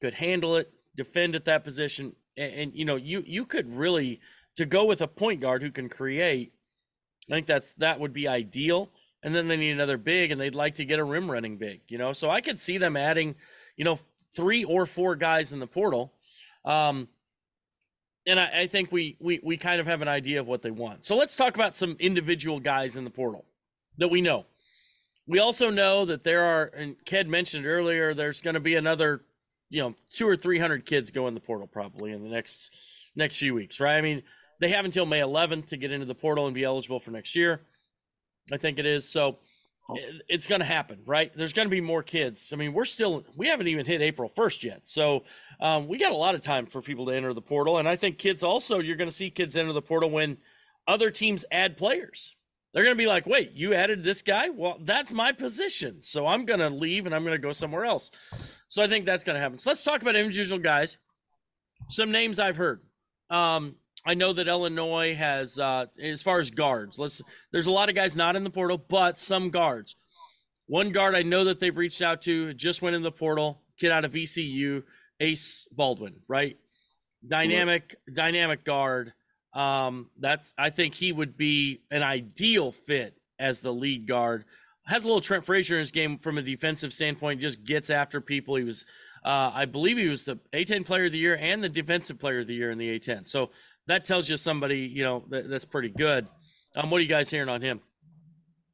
could 0.00 0.14
handle 0.14 0.56
it, 0.56 0.72
defend 0.96 1.34
at 1.34 1.44
that 1.44 1.64
position, 1.64 2.16
and, 2.36 2.52
and 2.52 2.74
you 2.74 2.84
know 2.84 2.96
you 2.96 3.22
you 3.26 3.44
could 3.44 3.76
really 3.76 4.20
to 4.56 4.64
go 4.64 4.84
with 4.86 5.02
a 5.02 5.08
point 5.08 5.40
guard 5.40 5.62
who 5.62 5.70
can 5.70 5.88
create. 5.88 6.52
I 7.30 7.34
think 7.34 7.46
that's 7.46 7.74
that 7.74 8.00
would 8.00 8.12
be 8.12 8.26
ideal 8.26 8.90
and 9.26 9.34
then 9.34 9.48
they 9.48 9.56
need 9.56 9.72
another 9.72 9.98
big, 9.98 10.30
and 10.30 10.40
they'd 10.40 10.54
like 10.54 10.76
to 10.76 10.84
get 10.84 11.00
a 11.00 11.04
rim 11.04 11.28
running 11.28 11.56
big. 11.56 11.80
You 11.88 11.98
know, 11.98 12.12
so 12.12 12.30
I 12.30 12.40
could 12.40 12.60
see 12.60 12.78
them 12.78 12.96
adding, 12.96 13.34
you 13.76 13.84
know, 13.84 13.98
three 14.34 14.62
or 14.62 14.86
four 14.86 15.16
guys 15.16 15.52
in 15.52 15.58
the 15.58 15.66
portal. 15.66 16.12
Um, 16.64 17.08
and 18.26 18.40
I, 18.40 18.60
I 18.60 18.66
think 18.66 18.90
we, 18.90 19.16
we 19.20 19.40
we 19.42 19.56
kind 19.56 19.80
of 19.80 19.86
have 19.86 20.02
an 20.02 20.08
idea 20.08 20.40
of 20.40 20.46
what 20.46 20.62
they 20.62 20.70
want. 20.70 21.04
So 21.06 21.16
let's 21.16 21.36
talk 21.36 21.54
about 21.54 21.76
some 21.76 21.96
individual 21.98 22.60
guys 22.60 22.96
in 22.96 23.04
the 23.04 23.10
portal 23.10 23.44
that 23.98 24.08
we 24.08 24.20
know. 24.20 24.46
We 25.26 25.38
also 25.38 25.70
know 25.70 26.04
that 26.04 26.24
there 26.24 26.44
are, 26.44 26.70
and 26.76 26.96
Ked 27.04 27.28
mentioned 27.28 27.66
earlier, 27.66 28.14
there's 28.14 28.40
going 28.40 28.54
to 28.54 28.60
be 28.60 28.76
another, 28.76 29.22
you 29.70 29.82
know, 29.82 29.94
two 30.10 30.28
or 30.28 30.36
three 30.36 30.58
hundred 30.58 30.86
kids 30.86 31.10
go 31.10 31.26
in 31.28 31.34
the 31.34 31.40
portal 31.40 31.66
probably 31.66 32.12
in 32.12 32.22
the 32.22 32.28
next 32.28 32.70
next 33.14 33.36
few 33.38 33.54
weeks, 33.54 33.80
right? 33.80 33.96
I 33.96 34.02
mean, 34.02 34.22
they 34.60 34.68
have 34.68 34.84
until 34.84 35.06
May 35.06 35.20
11th 35.20 35.66
to 35.68 35.76
get 35.76 35.90
into 35.90 36.06
the 36.06 36.14
portal 36.14 36.46
and 36.46 36.54
be 36.54 36.64
eligible 36.64 37.00
for 37.00 37.10
next 37.10 37.34
year. 37.36 37.62
I 38.52 38.56
think 38.56 38.78
it 38.78 38.86
is. 38.86 39.08
So. 39.08 39.38
It's 40.28 40.46
going 40.46 40.60
to 40.60 40.64
happen, 40.64 41.00
right? 41.06 41.32
There's 41.36 41.52
going 41.52 41.66
to 41.66 41.70
be 41.70 41.80
more 41.80 42.02
kids. 42.02 42.52
I 42.52 42.56
mean, 42.56 42.72
we're 42.72 42.84
still, 42.84 43.24
we 43.36 43.48
haven't 43.48 43.68
even 43.68 43.86
hit 43.86 44.02
April 44.02 44.28
1st 44.28 44.64
yet. 44.64 44.80
So 44.84 45.24
um, 45.60 45.86
we 45.86 45.98
got 45.98 46.12
a 46.12 46.16
lot 46.16 46.34
of 46.34 46.40
time 46.40 46.66
for 46.66 46.82
people 46.82 47.06
to 47.06 47.12
enter 47.12 47.32
the 47.32 47.40
portal. 47.40 47.78
And 47.78 47.88
I 47.88 47.96
think 47.96 48.18
kids 48.18 48.42
also, 48.42 48.80
you're 48.80 48.96
going 48.96 49.10
to 49.10 49.14
see 49.14 49.30
kids 49.30 49.56
enter 49.56 49.72
the 49.72 49.82
portal 49.82 50.10
when 50.10 50.38
other 50.88 51.10
teams 51.10 51.44
add 51.50 51.76
players. 51.76 52.34
They're 52.72 52.84
going 52.84 52.96
to 52.96 53.02
be 53.02 53.06
like, 53.06 53.26
wait, 53.26 53.52
you 53.52 53.74
added 53.74 54.04
this 54.04 54.22
guy? 54.22 54.50
Well, 54.50 54.76
that's 54.80 55.12
my 55.12 55.32
position. 55.32 56.02
So 56.02 56.26
I'm 56.26 56.44
going 56.44 56.60
to 56.60 56.68
leave 56.68 57.06
and 57.06 57.14
I'm 57.14 57.22
going 57.22 57.32
to 57.32 57.38
go 57.38 57.52
somewhere 57.52 57.84
else. 57.84 58.10
So 58.68 58.82
I 58.82 58.86
think 58.86 59.06
that's 59.06 59.24
going 59.24 59.34
to 59.34 59.40
happen. 59.40 59.58
So 59.58 59.70
let's 59.70 59.84
talk 59.84 60.02
about 60.02 60.16
individual 60.16 60.60
guys. 60.60 60.98
Some 61.88 62.10
names 62.10 62.38
I've 62.38 62.56
heard. 62.56 62.80
Um, 63.30 63.76
I 64.06 64.14
know 64.14 64.32
that 64.32 64.46
Illinois 64.46 65.16
has, 65.16 65.58
uh, 65.58 65.86
as 66.00 66.22
far 66.22 66.38
as 66.38 66.50
guards, 66.50 66.98
let's. 66.98 67.20
There's 67.50 67.66
a 67.66 67.72
lot 67.72 67.88
of 67.88 67.96
guys 67.96 68.14
not 68.14 68.36
in 68.36 68.44
the 68.44 68.50
portal, 68.50 68.78
but 68.78 69.18
some 69.18 69.50
guards. 69.50 69.96
One 70.66 70.90
guard 70.90 71.14
I 71.14 71.22
know 71.22 71.44
that 71.44 71.58
they've 71.58 71.76
reached 71.76 72.02
out 72.02 72.22
to 72.22 72.54
just 72.54 72.82
went 72.82 72.94
in 72.94 73.02
the 73.02 73.12
portal. 73.12 73.62
Kid 73.78 73.90
out 73.90 74.04
of 74.04 74.12
VCU, 74.12 74.84
Ace 75.20 75.66
Baldwin, 75.72 76.20
right? 76.28 76.56
Dynamic, 77.26 77.96
dynamic 78.12 78.64
guard. 78.64 79.12
Um, 79.52 80.10
that's 80.18 80.54
I 80.56 80.70
think 80.70 80.94
he 80.94 81.12
would 81.12 81.36
be 81.36 81.80
an 81.90 82.02
ideal 82.02 82.70
fit 82.72 83.16
as 83.38 83.60
the 83.60 83.72
lead 83.72 84.06
guard. 84.06 84.44
Has 84.86 85.04
a 85.04 85.08
little 85.08 85.20
Trent 85.20 85.44
Frazier 85.44 85.76
in 85.76 85.80
his 85.80 85.90
game 85.90 86.18
from 86.18 86.38
a 86.38 86.42
defensive 86.42 86.92
standpoint. 86.92 87.40
Just 87.40 87.64
gets 87.64 87.90
after 87.90 88.20
people. 88.20 88.54
He 88.54 88.62
was, 88.62 88.84
uh, 89.24 89.50
I 89.52 89.64
believe, 89.64 89.98
he 89.98 90.06
was 90.06 90.26
the 90.26 90.38
A10 90.52 90.86
Player 90.86 91.06
of 91.06 91.12
the 91.12 91.18
Year 91.18 91.36
and 91.40 91.62
the 91.62 91.68
Defensive 91.68 92.20
Player 92.20 92.40
of 92.40 92.46
the 92.46 92.54
Year 92.54 92.70
in 92.70 92.78
the 92.78 92.96
A10. 92.98 93.26
So 93.26 93.50
that 93.86 94.04
tells 94.04 94.28
you 94.28 94.36
somebody 94.36 94.80
you 94.80 95.04
know 95.04 95.24
that, 95.30 95.48
that's 95.48 95.64
pretty 95.64 95.90
good. 95.90 96.26
Um, 96.74 96.90
what 96.90 96.98
are 96.98 97.02
you 97.02 97.08
guys 97.08 97.30
hearing 97.30 97.48
on 97.48 97.62
him? 97.62 97.80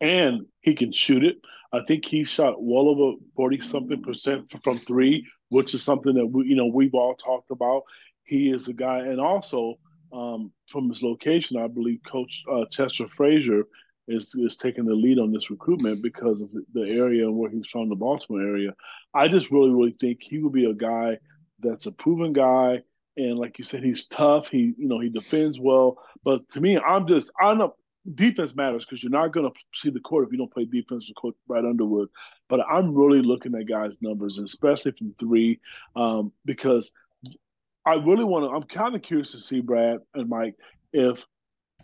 And 0.00 0.46
he 0.60 0.74
can 0.74 0.92
shoot 0.92 1.24
it. 1.24 1.36
I 1.72 1.80
think 1.86 2.04
he 2.04 2.24
shot 2.24 2.62
well 2.62 2.88
over 2.88 3.16
forty 3.36 3.60
something 3.62 4.02
percent 4.02 4.52
from 4.62 4.78
three, 4.78 5.26
which 5.48 5.74
is 5.74 5.82
something 5.82 6.14
that 6.14 6.26
we 6.26 6.46
you 6.46 6.56
know 6.56 6.66
we've 6.66 6.94
all 6.94 7.14
talked 7.14 7.50
about. 7.50 7.82
he 8.24 8.50
is 8.50 8.68
a 8.68 8.72
guy, 8.72 8.98
and 9.00 9.20
also 9.20 9.76
um, 10.12 10.52
from 10.66 10.88
his 10.88 11.02
location, 11.02 11.56
I 11.56 11.68
believe 11.68 12.00
Coach 12.10 12.42
uh, 12.50 12.64
Chester 12.70 13.08
Frazier 13.08 13.64
is 14.08 14.34
is 14.34 14.56
taking 14.56 14.84
the 14.84 14.94
lead 14.94 15.18
on 15.18 15.32
this 15.32 15.50
recruitment 15.50 16.02
because 16.02 16.40
of 16.40 16.50
the 16.74 16.88
area 16.88 17.30
where 17.30 17.50
he's 17.50 17.68
from, 17.70 17.88
the 17.88 17.94
Baltimore 17.94 18.42
area. 18.42 18.74
I 19.14 19.28
just 19.28 19.50
really, 19.50 19.70
really 19.70 19.96
think 20.00 20.18
he 20.20 20.38
would 20.38 20.52
be 20.52 20.64
a 20.64 20.74
guy 20.74 21.18
that's 21.60 21.86
a 21.86 21.92
proven 21.92 22.32
guy, 22.32 22.82
and 23.16 23.38
like 23.38 23.58
you 23.58 23.64
said, 23.64 23.82
he's 23.82 24.06
tough. 24.06 24.48
He, 24.48 24.74
you 24.76 24.88
know, 24.88 25.00
he 25.00 25.08
defends 25.08 25.58
well. 25.58 25.98
But 26.24 26.48
to 26.52 26.60
me, 26.60 26.78
I'm 26.78 27.06
just, 27.06 27.30
I 27.40 27.54
know 27.54 27.74
defense 28.14 28.54
matters 28.56 28.84
because 28.84 29.02
you're 29.02 29.12
not 29.12 29.32
going 29.32 29.50
to 29.50 29.58
see 29.74 29.90
the 29.90 30.00
court 30.00 30.26
if 30.26 30.32
you 30.32 30.38
don't 30.38 30.52
play 30.52 30.64
defense 30.64 31.06
with 31.08 31.16
Coach 31.16 31.36
Brad 31.46 31.64
Underwood. 31.64 32.08
But 32.48 32.60
I'm 32.60 32.94
really 32.94 33.22
looking 33.22 33.54
at 33.54 33.68
guys' 33.68 33.98
numbers, 34.00 34.38
especially 34.38 34.92
from 34.92 35.14
three, 35.18 35.60
um, 35.94 36.32
because 36.44 36.92
I 37.84 37.94
really 37.94 38.24
want 38.24 38.44
to. 38.44 38.50
I'm 38.50 38.62
kind 38.64 38.94
of 38.94 39.02
curious 39.02 39.32
to 39.32 39.40
see 39.40 39.60
Brad 39.60 39.98
and 40.14 40.28
Mike 40.28 40.54
if 40.92 41.24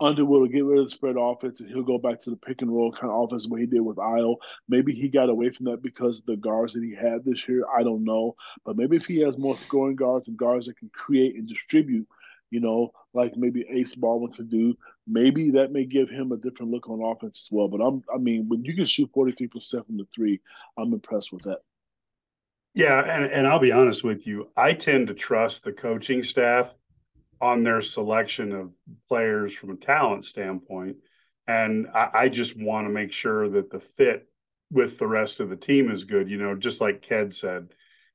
Underwood 0.01 0.41
will 0.41 0.47
get 0.47 0.63
rid 0.63 0.79
of 0.79 0.85
the 0.85 0.89
spread 0.89 1.15
offense 1.17 1.59
and 1.59 1.69
he'll 1.69 1.83
go 1.83 1.97
back 1.97 2.21
to 2.21 2.29
the 2.29 2.35
pick 2.37 2.61
and 2.61 2.71
roll 2.71 2.91
kind 2.91 3.11
of 3.11 3.23
offense 3.23 3.47
what 3.47 3.59
he 3.59 3.65
did 3.65 3.81
with 3.81 3.97
Ayo. 3.97 4.37
Maybe 4.67 4.93
he 4.93 5.09
got 5.09 5.29
away 5.29 5.49
from 5.49 5.65
that 5.65 5.81
because 5.81 6.21
the 6.21 6.37
guards 6.37 6.73
that 6.73 6.83
he 6.83 6.95
had 6.95 7.25
this 7.25 7.47
year. 7.47 7.65
I 7.67 7.83
don't 7.83 8.03
know. 8.03 8.35
But 8.65 8.77
maybe 8.77 8.95
if 8.95 9.05
he 9.05 9.21
has 9.21 9.37
more 9.37 9.57
scoring 9.57 9.95
guards 9.95 10.27
and 10.27 10.37
guards 10.37 10.67
that 10.67 10.77
can 10.77 10.89
create 10.89 11.35
and 11.35 11.47
distribute, 11.47 12.07
you 12.49 12.59
know, 12.59 12.91
like 13.13 13.35
maybe 13.35 13.65
Ace 13.69 13.95
Baldwin 13.95 14.33
to 14.33 14.43
do, 14.43 14.77
maybe 15.07 15.51
that 15.51 15.71
may 15.71 15.85
give 15.85 16.09
him 16.09 16.31
a 16.31 16.37
different 16.37 16.71
look 16.71 16.89
on 16.89 17.01
offense 17.01 17.45
as 17.45 17.51
well. 17.51 17.67
But 17.67 17.81
I'm 17.81 18.03
I 18.13 18.17
mean, 18.17 18.47
when 18.47 18.63
you 18.63 18.75
can 18.75 18.85
shoot 18.85 19.11
43% 19.13 19.85
from 19.85 19.97
the 19.97 20.07
three, 20.13 20.39
I'm 20.77 20.93
impressed 20.93 21.33
with 21.33 21.43
that. 21.43 21.59
Yeah, 22.73 23.01
and, 23.01 23.25
and 23.31 23.47
I'll 23.47 23.59
be 23.59 23.71
honest 23.71 24.03
with 24.03 24.27
you, 24.27 24.49
I 24.55 24.73
tend 24.73 25.07
to 25.07 25.13
trust 25.13 25.63
the 25.63 25.71
coaching 25.71 26.23
staff 26.23 26.71
on 27.41 27.63
their 27.63 27.81
selection 27.81 28.51
of 28.51 28.71
players 29.07 29.53
from 29.53 29.71
a 29.71 29.75
talent 29.75 30.25
standpoint. 30.25 30.97
And 31.47 31.87
I, 31.93 32.09
I 32.13 32.29
just 32.29 32.57
want 32.57 32.87
to 32.87 32.91
make 32.91 33.13
sure 33.13 33.49
that 33.49 33.71
the 33.71 33.79
fit 33.79 34.27
with 34.71 34.99
the 34.99 35.07
rest 35.07 35.39
of 35.39 35.49
the 35.49 35.55
team 35.55 35.89
is 35.89 36.03
good. 36.03 36.29
You 36.29 36.37
know, 36.37 36.55
just 36.55 36.81
like 36.81 37.01
Ked 37.01 37.33
said, 37.33 37.69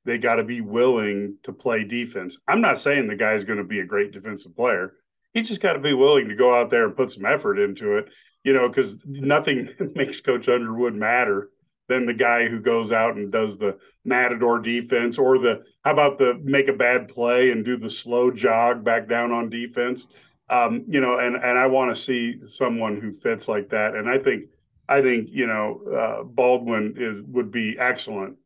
they 0.05 0.17
got 0.17 0.35
to 0.35 0.43
be 0.43 0.61
willing 0.61 1.37
to 1.43 1.51
play 1.51 1.83
defense. 1.83 2.37
I'm 2.47 2.61
not 2.61 2.79
saying 2.79 3.07
the 3.07 3.15
guy's 3.15 3.43
going 3.43 3.57
to 3.57 3.63
be 3.63 3.79
a 3.79 3.85
great 3.85 4.11
defensive 4.11 4.55
player. 4.55 4.93
He's 5.33 5.49
just 5.49 5.61
got 5.61 5.73
to 5.73 5.79
be 5.79 5.93
willing 5.93 6.29
to 6.29 6.35
go 6.35 6.57
out 6.57 6.69
there 6.69 6.85
and 6.85 6.95
put 6.95 7.11
some 7.11 7.25
effort 7.25 7.59
into 7.59 7.97
it, 7.97 8.05
you 8.43 8.53
know, 8.53 8.69
because 8.69 8.95
nothing 9.05 9.69
makes 9.95 10.21
Coach 10.21 10.47
Underwood 10.47 10.93
madder 10.93 11.49
than 11.87 12.05
the 12.05 12.13
guy 12.13 12.47
who 12.47 12.59
goes 12.59 12.91
out 12.91 13.15
and 13.15 13.31
does 13.31 13.57
the 13.57 13.77
matador 14.03 14.59
defense 14.59 15.17
or 15.17 15.37
the 15.37 15.63
how 15.83 15.91
about 15.91 16.17
the 16.17 16.39
make 16.43 16.67
a 16.67 16.73
bad 16.73 17.07
play 17.07 17.51
and 17.51 17.63
do 17.65 17.77
the 17.77 17.89
slow 17.89 18.31
jog 18.31 18.83
back 18.83 19.07
down 19.07 19.31
on 19.31 19.49
defense? 19.49 20.07
Um, 20.49 20.85
you 20.87 21.01
know 21.01 21.17
and 21.17 21.35
and 21.35 21.57
i 21.57 21.65
want 21.65 21.95
to 21.95 22.01
see 22.01 22.35
someone 22.45 23.01
who 23.01 23.13
fits 23.13 23.47
like 23.47 23.69
that. 23.69 23.95
And 23.95 24.09
i 24.09 24.17
think 24.17 24.45
i 24.87 25.01
think 25.01 25.29
you 25.31 25.47
know 25.47 25.81
uh, 25.91 26.23
baldwin 26.23 26.95
is 26.97 27.21
would 27.23 27.51
be 27.51 27.77
excellent. 27.79 28.37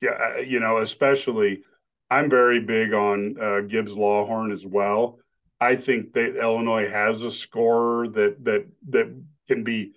Yeah 0.00 0.10
uh, 0.10 0.40
you 0.40 0.60
know 0.60 0.78
especially 0.78 1.62
i'm 2.10 2.30
very 2.30 2.60
big 2.60 2.92
on 2.92 3.36
uh, 3.40 3.60
gibbs 3.60 3.94
lawhorn 3.94 4.52
as 4.52 4.64
well. 4.66 5.18
I 5.60 5.76
think 5.76 6.12
that 6.12 6.38
illinois 6.38 6.88
has 6.88 7.22
a 7.22 7.30
scorer 7.30 8.08
that 8.08 8.44
that 8.44 8.66
that 8.90 9.14
can 9.48 9.64
be 9.64 9.92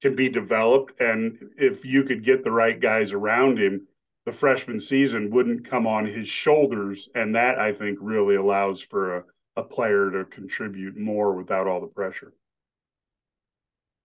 can 0.00 0.14
be 0.14 0.28
developed. 0.28 1.00
And 1.00 1.50
if 1.56 1.84
you 1.84 2.04
could 2.04 2.24
get 2.24 2.44
the 2.44 2.50
right 2.50 2.80
guys 2.80 3.12
around 3.12 3.58
him, 3.58 3.88
the 4.26 4.32
freshman 4.32 4.78
season 4.78 5.30
wouldn't 5.30 5.68
come 5.68 5.86
on 5.86 6.06
his 6.06 6.28
shoulders. 6.28 7.08
And 7.14 7.34
that 7.34 7.58
I 7.58 7.72
think 7.72 7.98
really 8.00 8.36
allows 8.36 8.82
for 8.82 9.16
a, 9.16 9.24
a 9.56 9.62
player 9.62 10.10
to 10.10 10.24
contribute 10.24 10.96
more 10.96 11.32
without 11.34 11.66
all 11.66 11.80
the 11.80 11.86
pressure. 11.86 12.32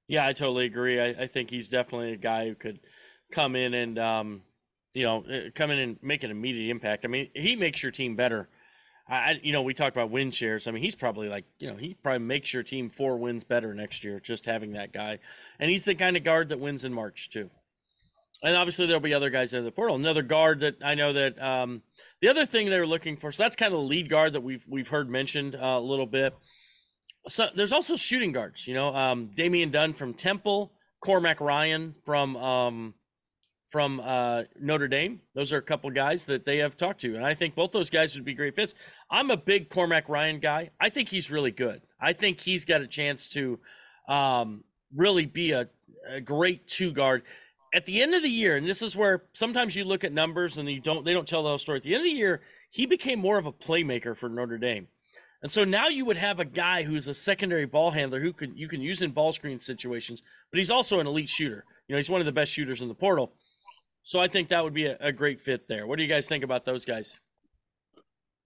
Yeah, 0.07 0.27
I 0.27 0.33
totally 0.33 0.65
agree. 0.65 0.99
I, 0.99 1.07
I 1.23 1.27
think 1.27 1.49
he's 1.49 1.69
definitely 1.69 2.13
a 2.13 2.17
guy 2.17 2.47
who 2.47 2.55
could 2.55 2.79
come 3.31 3.55
in 3.55 3.73
and, 3.73 3.97
um, 3.99 4.41
you 4.93 5.03
know, 5.03 5.23
uh, 5.25 5.49
come 5.55 5.71
in 5.71 5.79
and 5.79 5.97
make 6.01 6.23
an 6.23 6.31
immediate 6.31 6.69
impact. 6.69 7.05
I 7.05 7.07
mean, 7.07 7.29
he 7.33 7.55
makes 7.55 7.81
your 7.81 7.91
team 7.91 8.15
better 8.15 8.49
I, 9.07 9.39
you 9.43 9.51
know, 9.51 9.61
we 9.61 9.73
talk 9.73 9.91
about 9.91 10.11
win 10.11 10.31
shares. 10.31 10.67
I 10.67 10.71
mean, 10.71 10.81
he's 10.81 10.95
probably 10.95 11.27
like, 11.27 11.45
you 11.59 11.69
know, 11.69 11.75
he 11.75 11.93
probably 11.93 12.25
makes 12.25 12.53
your 12.53 12.63
team 12.63 12.89
four 12.89 13.17
wins 13.17 13.43
better 13.43 13.73
next 13.73 14.03
year 14.03 14.19
just 14.19 14.45
having 14.45 14.73
that 14.73 14.93
guy. 14.93 15.19
And 15.59 15.69
he's 15.69 15.83
the 15.83 15.95
kind 15.95 16.15
of 16.15 16.23
guard 16.23 16.49
that 16.49 16.59
wins 16.59 16.85
in 16.85 16.93
March 16.93 17.29
too. 17.29 17.49
And 18.41 18.55
obviously 18.55 18.85
there'll 18.85 19.01
be 19.01 19.13
other 19.13 19.29
guys 19.29 19.53
in 19.53 19.63
the 19.63 19.71
portal. 19.71 19.95
Another 19.95 20.21
guard 20.21 20.61
that 20.61 20.77
I 20.83 20.95
know 20.95 21.13
that 21.13 21.41
um, 21.41 21.81
the 22.21 22.29
other 22.29 22.45
thing 22.45 22.69
they're 22.69 22.87
looking 22.87 23.17
for. 23.17 23.31
So 23.31 23.43
that's 23.43 23.55
kind 23.55 23.73
of 23.73 23.79
the 23.79 23.85
lead 23.85 24.09
guard 24.09 24.33
that 24.33 24.41
we've 24.41 24.65
we've 24.67 24.89
heard 24.89 25.09
mentioned 25.09 25.55
uh, 25.55 25.77
a 25.77 25.79
little 25.79 26.05
bit. 26.05 26.33
So 27.27 27.47
there's 27.55 27.71
also 27.71 27.95
shooting 27.95 28.33
guards. 28.33 28.67
You 28.67 28.73
know, 28.73 28.93
um, 28.93 29.31
Damian 29.33 29.71
Dunn 29.71 29.93
from 29.93 30.13
Temple, 30.13 30.73
Cormac 30.99 31.39
Ryan 31.39 31.95
from 32.05 32.35
um, 32.35 32.93
from 33.73 33.99
uh, 34.01 34.43
Notre 34.59 34.87
Dame. 34.87 35.19
Those 35.33 35.51
are 35.51 35.57
a 35.57 35.61
couple 35.63 35.89
guys 35.89 36.25
that 36.25 36.45
they 36.45 36.57
have 36.57 36.77
talked 36.77 37.01
to, 37.01 37.15
and 37.15 37.25
I 37.25 37.33
think 37.33 37.55
both 37.55 37.71
those 37.71 37.89
guys 37.89 38.13
would 38.13 38.23
be 38.23 38.35
great 38.35 38.55
fits. 38.55 38.75
I'm 39.09 39.31
a 39.31 39.35
big 39.35 39.69
Cormac 39.69 40.07
Ryan 40.07 40.39
guy. 40.39 40.69
I 40.79 40.89
think 40.89 41.09
he's 41.09 41.31
really 41.31 41.49
good. 41.49 41.81
I 41.99 42.13
think 42.13 42.39
he's 42.39 42.65
got 42.65 42.81
a 42.81 42.87
chance 42.87 43.27
to 43.29 43.57
um, 44.07 44.63
really 44.95 45.25
be 45.25 45.53
a, 45.53 45.69
a 46.07 46.21
great 46.21 46.67
two 46.67 46.91
guard. 46.91 47.23
At 47.73 47.87
the 47.87 47.99
end 47.99 48.13
of 48.13 48.21
the 48.21 48.29
year, 48.29 48.57
and 48.57 48.69
this 48.69 48.83
is 48.83 48.95
where 48.95 49.23
sometimes 49.33 49.75
you 49.75 49.85
look 49.85 50.03
at 50.03 50.13
numbers 50.13 50.59
and 50.59 50.69
you 50.69 50.79
don't 50.79 51.03
they 51.03 51.13
don't 51.13 51.27
tell 51.27 51.41
the 51.41 51.49
whole 51.49 51.57
story. 51.57 51.77
At 51.77 51.83
the 51.83 51.95
end 51.95 52.01
of 52.01 52.11
the 52.11 52.15
year, 52.15 52.41
he 52.69 52.85
became 52.85 53.17
more 53.17 53.39
of 53.39 53.47
a 53.47 53.51
playmaker 53.51 54.15
for 54.15 54.29
Notre 54.29 54.59
Dame. 54.59 54.87
And 55.41 55.51
so 55.51 55.63
now 55.63 55.87
you 55.87 56.05
would 56.05 56.17
have 56.17 56.39
a 56.39 56.45
guy 56.45 56.83
who's 56.83 57.07
a 57.07 57.13
secondary 57.15 57.65
ball 57.65 57.89
handler 57.89 58.19
who 58.19 58.33
can 58.33 58.55
you 58.55 58.67
can 58.67 58.81
use 58.81 59.01
in 59.01 59.09
ball 59.09 59.31
screen 59.31 59.59
situations, 59.59 60.21
but 60.51 60.59
he's 60.59 60.69
also 60.69 60.99
an 60.99 61.07
elite 61.07 61.29
shooter. 61.29 61.65
You 61.87 61.93
know, 61.93 61.97
he's 61.97 62.11
one 62.11 62.21
of 62.21 62.27
the 62.27 62.31
best 62.31 62.51
shooters 62.51 62.83
in 62.83 62.87
the 62.87 62.93
portal. 62.93 63.33
So 64.03 64.19
I 64.19 64.27
think 64.27 64.49
that 64.49 64.63
would 64.63 64.73
be 64.73 64.85
a, 64.85 64.97
a 64.99 65.11
great 65.11 65.41
fit 65.41 65.67
there. 65.67 65.87
What 65.87 65.97
do 65.97 66.03
you 66.03 66.09
guys 66.09 66.27
think 66.27 66.43
about 66.43 66.65
those 66.65 66.85
guys? 66.85 67.19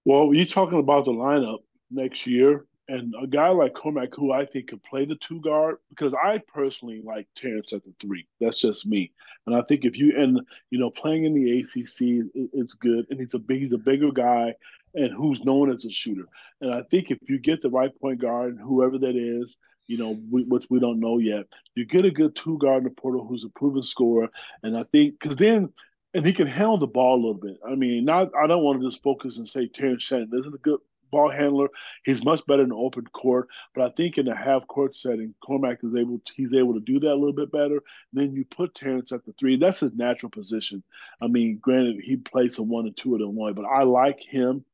Well, 0.05 0.33
you're 0.33 0.45
talking 0.45 0.79
about 0.79 1.05
the 1.05 1.11
lineup 1.11 1.59
next 1.91 2.27
year, 2.27 2.65
and 2.87 3.13
a 3.21 3.27
guy 3.27 3.49
like 3.49 3.73
Cormac, 3.73 4.15
who 4.15 4.31
I 4.31 4.45
think 4.45 4.69
could 4.69 4.81
play 4.83 5.03
the 5.03 5.15
two 5.15 5.41
guard, 5.41 5.77
because 5.89 6.13
I 6.13 6.41
personally 6.47 7.01
like 7.03 7.27
Terrence 7.35 7.73
at 7.73 7.83
the 7.83 7.93
three. 7.99 8.25
That's 8.39 8.61
just 8.61 8.85
me, 8.85 9.11
and 9.45 9.55
I 9.55 9.61
think 9.63 9.83
if 9.83 9.97
you 9.97 10.13
and 10.17 10.39
you 10.69 10.79
know 10.79 10.91
playing 10.91 11.25
in 11.25 11.33
the 11.33 11.59
ACC, 11.59 12.29
it's 12.53 12.73
good, 12.73 13.07
and 13.09 13.19
he's 13.19 13.33
a 13.33 13.41
he's 13.49 13.73
a 13.73 13.77
bigger 13.77 14.11
guy, 14.11 14.53
and 14.93 15.13
who's 15.13 15.43
known 15.43 15.71
as 15.71 15.85
a 15.85 15.91
shooter. 15.91 16.25
And 16.61 16.73
I 16.73 16.81
think 16.89 17.11
if 17.11 17.19
you 17.27 17.39
get 17.39 17.61
the 17.61 17.69
right 17.69 17.91
point 17.99 18.21
guard, 18.21 18.57
whoever 18.61 18.97
that 18.99 19.15
is, 19.15 19.57
you 19.87 19.97
know, 19.97 20.19
we, 20.29 20.43
which 20.43 20.67
we 20.69 20.79
don't 20.79 20.99
know 20.99 21.17
yet. 21.17 21.45
You 21.75 21.85
get 21.85 22.05
a 22.05 22.11
good 22.11 22.35
two 22.35 22.57
guard 22.57 22.79
in 22.79 22.83
the 22.85 22.89
portal 22.89 23.25
who's 23.25 23.45
a 23.45 23.49
proven 23.49 23.83
scorer, 23.83 24.29
and 24.63 24.77
I 24.77 24.83
think 24.83 25.19
because 25.19 25.37
then, 25.37 25.73
and 26.13 26.25
he 26.25 26.33
can 26.33 26.47
handle 26.47 26.77
the 26.77 26.87
ball 26.87 27.15
a 27.15 27.21
little 27.21 27.33
bit. 27.35 27.57
I 27.65 27.75
mean, 27.75 28.05
not 28.05 28.31
I 28.35 28.47
don't 28.47 28.63
want 28.63 28.81
to 28.81 28.87
just 28.87 29.01
focus 29.01 29.37
and 29.37 29.47
say 29.47 29.67
Terrence 29.67 30.03
Shannon 30.03 30.29
isn't 30.33 30.53
a 30.53 30.57
good 30.57 30.79
ball 31.09 31.31
handler. 31.31 31.69
He's 32.03 32.23
much 32.23 32.45
better 32.45 32.63
in 32.63 32.73
open 32.73 33.05
court, 33.05 33.47
but 33.73 33.85
I 33.85 33.93
think 33.95 34.17
in 34.17 34.27
a 34.27 34.35
half 34.35 34.67
court 34.67 34.93
setting, 34.93 35.33
Cormac 35.45 35.79
is 35.83 35.95
able 35.95 36.19
to, 36.19 36.33
he's 36.35 36.53
able 36.53 36.73
to 36.73 36.81
do 36.81 36.99
that 36.99 37.11
a 37.11 37.15
little 37.15 37.33
bit 37.33 37.51
better. 37.51 37.81
then 38.11 38.33
you 38.33 38.43
put 38.43 38.75
Terrence 38.75 39.13
at 39.13 39.25
the 39.25 39.33
three. 39.39 39.55
That's 39.57 39.79
his 39.79 39.93
natural 39.93 40.29
position. 40.29 40.83
I 41.21 41.27
mean, 41.27 41.59
granted, 41.61 42.01
he 42.03 42.17
plays 42.17 42.57
a 42.57 42.63
one 42.63 42.87
and 42.87 42.97
two 42.97 43.15
at 43.15 43.21
Illinois, 43.21 43.53
but 43.53 43.65
I 43.65 43.83
like 43.83 44.21
him 44.21 44.65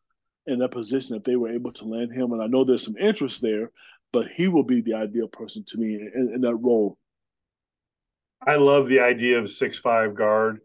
in 0.45 0.59
that 0.59 0.71
position 0.71 1.15
if 1.15 1.23
they 1.23 1.35
were 1.35 1.49
able 1.49 1.71
to 1.73 1.85
land 1.85 2.11
him. 2.11 2.31
And 2.31 2.41
I 2.41 2.47
know 2.47 2.63
there's 2.63 2.85
some 2.85 2.97
interest 2.97 3.41
there, 3.41 3.71
but 4.11 4.27
he 4.29 4.47
will 4.47 4.63
be 4.63 4.81
the 4.81 4.95
ideal 4.95 5.27
person 5.27 5.63
to 5.67 5.77
me 5.77 5.95
in, 5.95 6.31
in 6.35 6.41
that 6.41 6.55
role. 6.55 6.97
I 8.45 8.55
love 8.55 8.87
the 8.87 8.99
idea 8.99 9.39
of 9.39 9.49
six 9.49 9.79
five 9.79 10.15
guard 10.15 10.59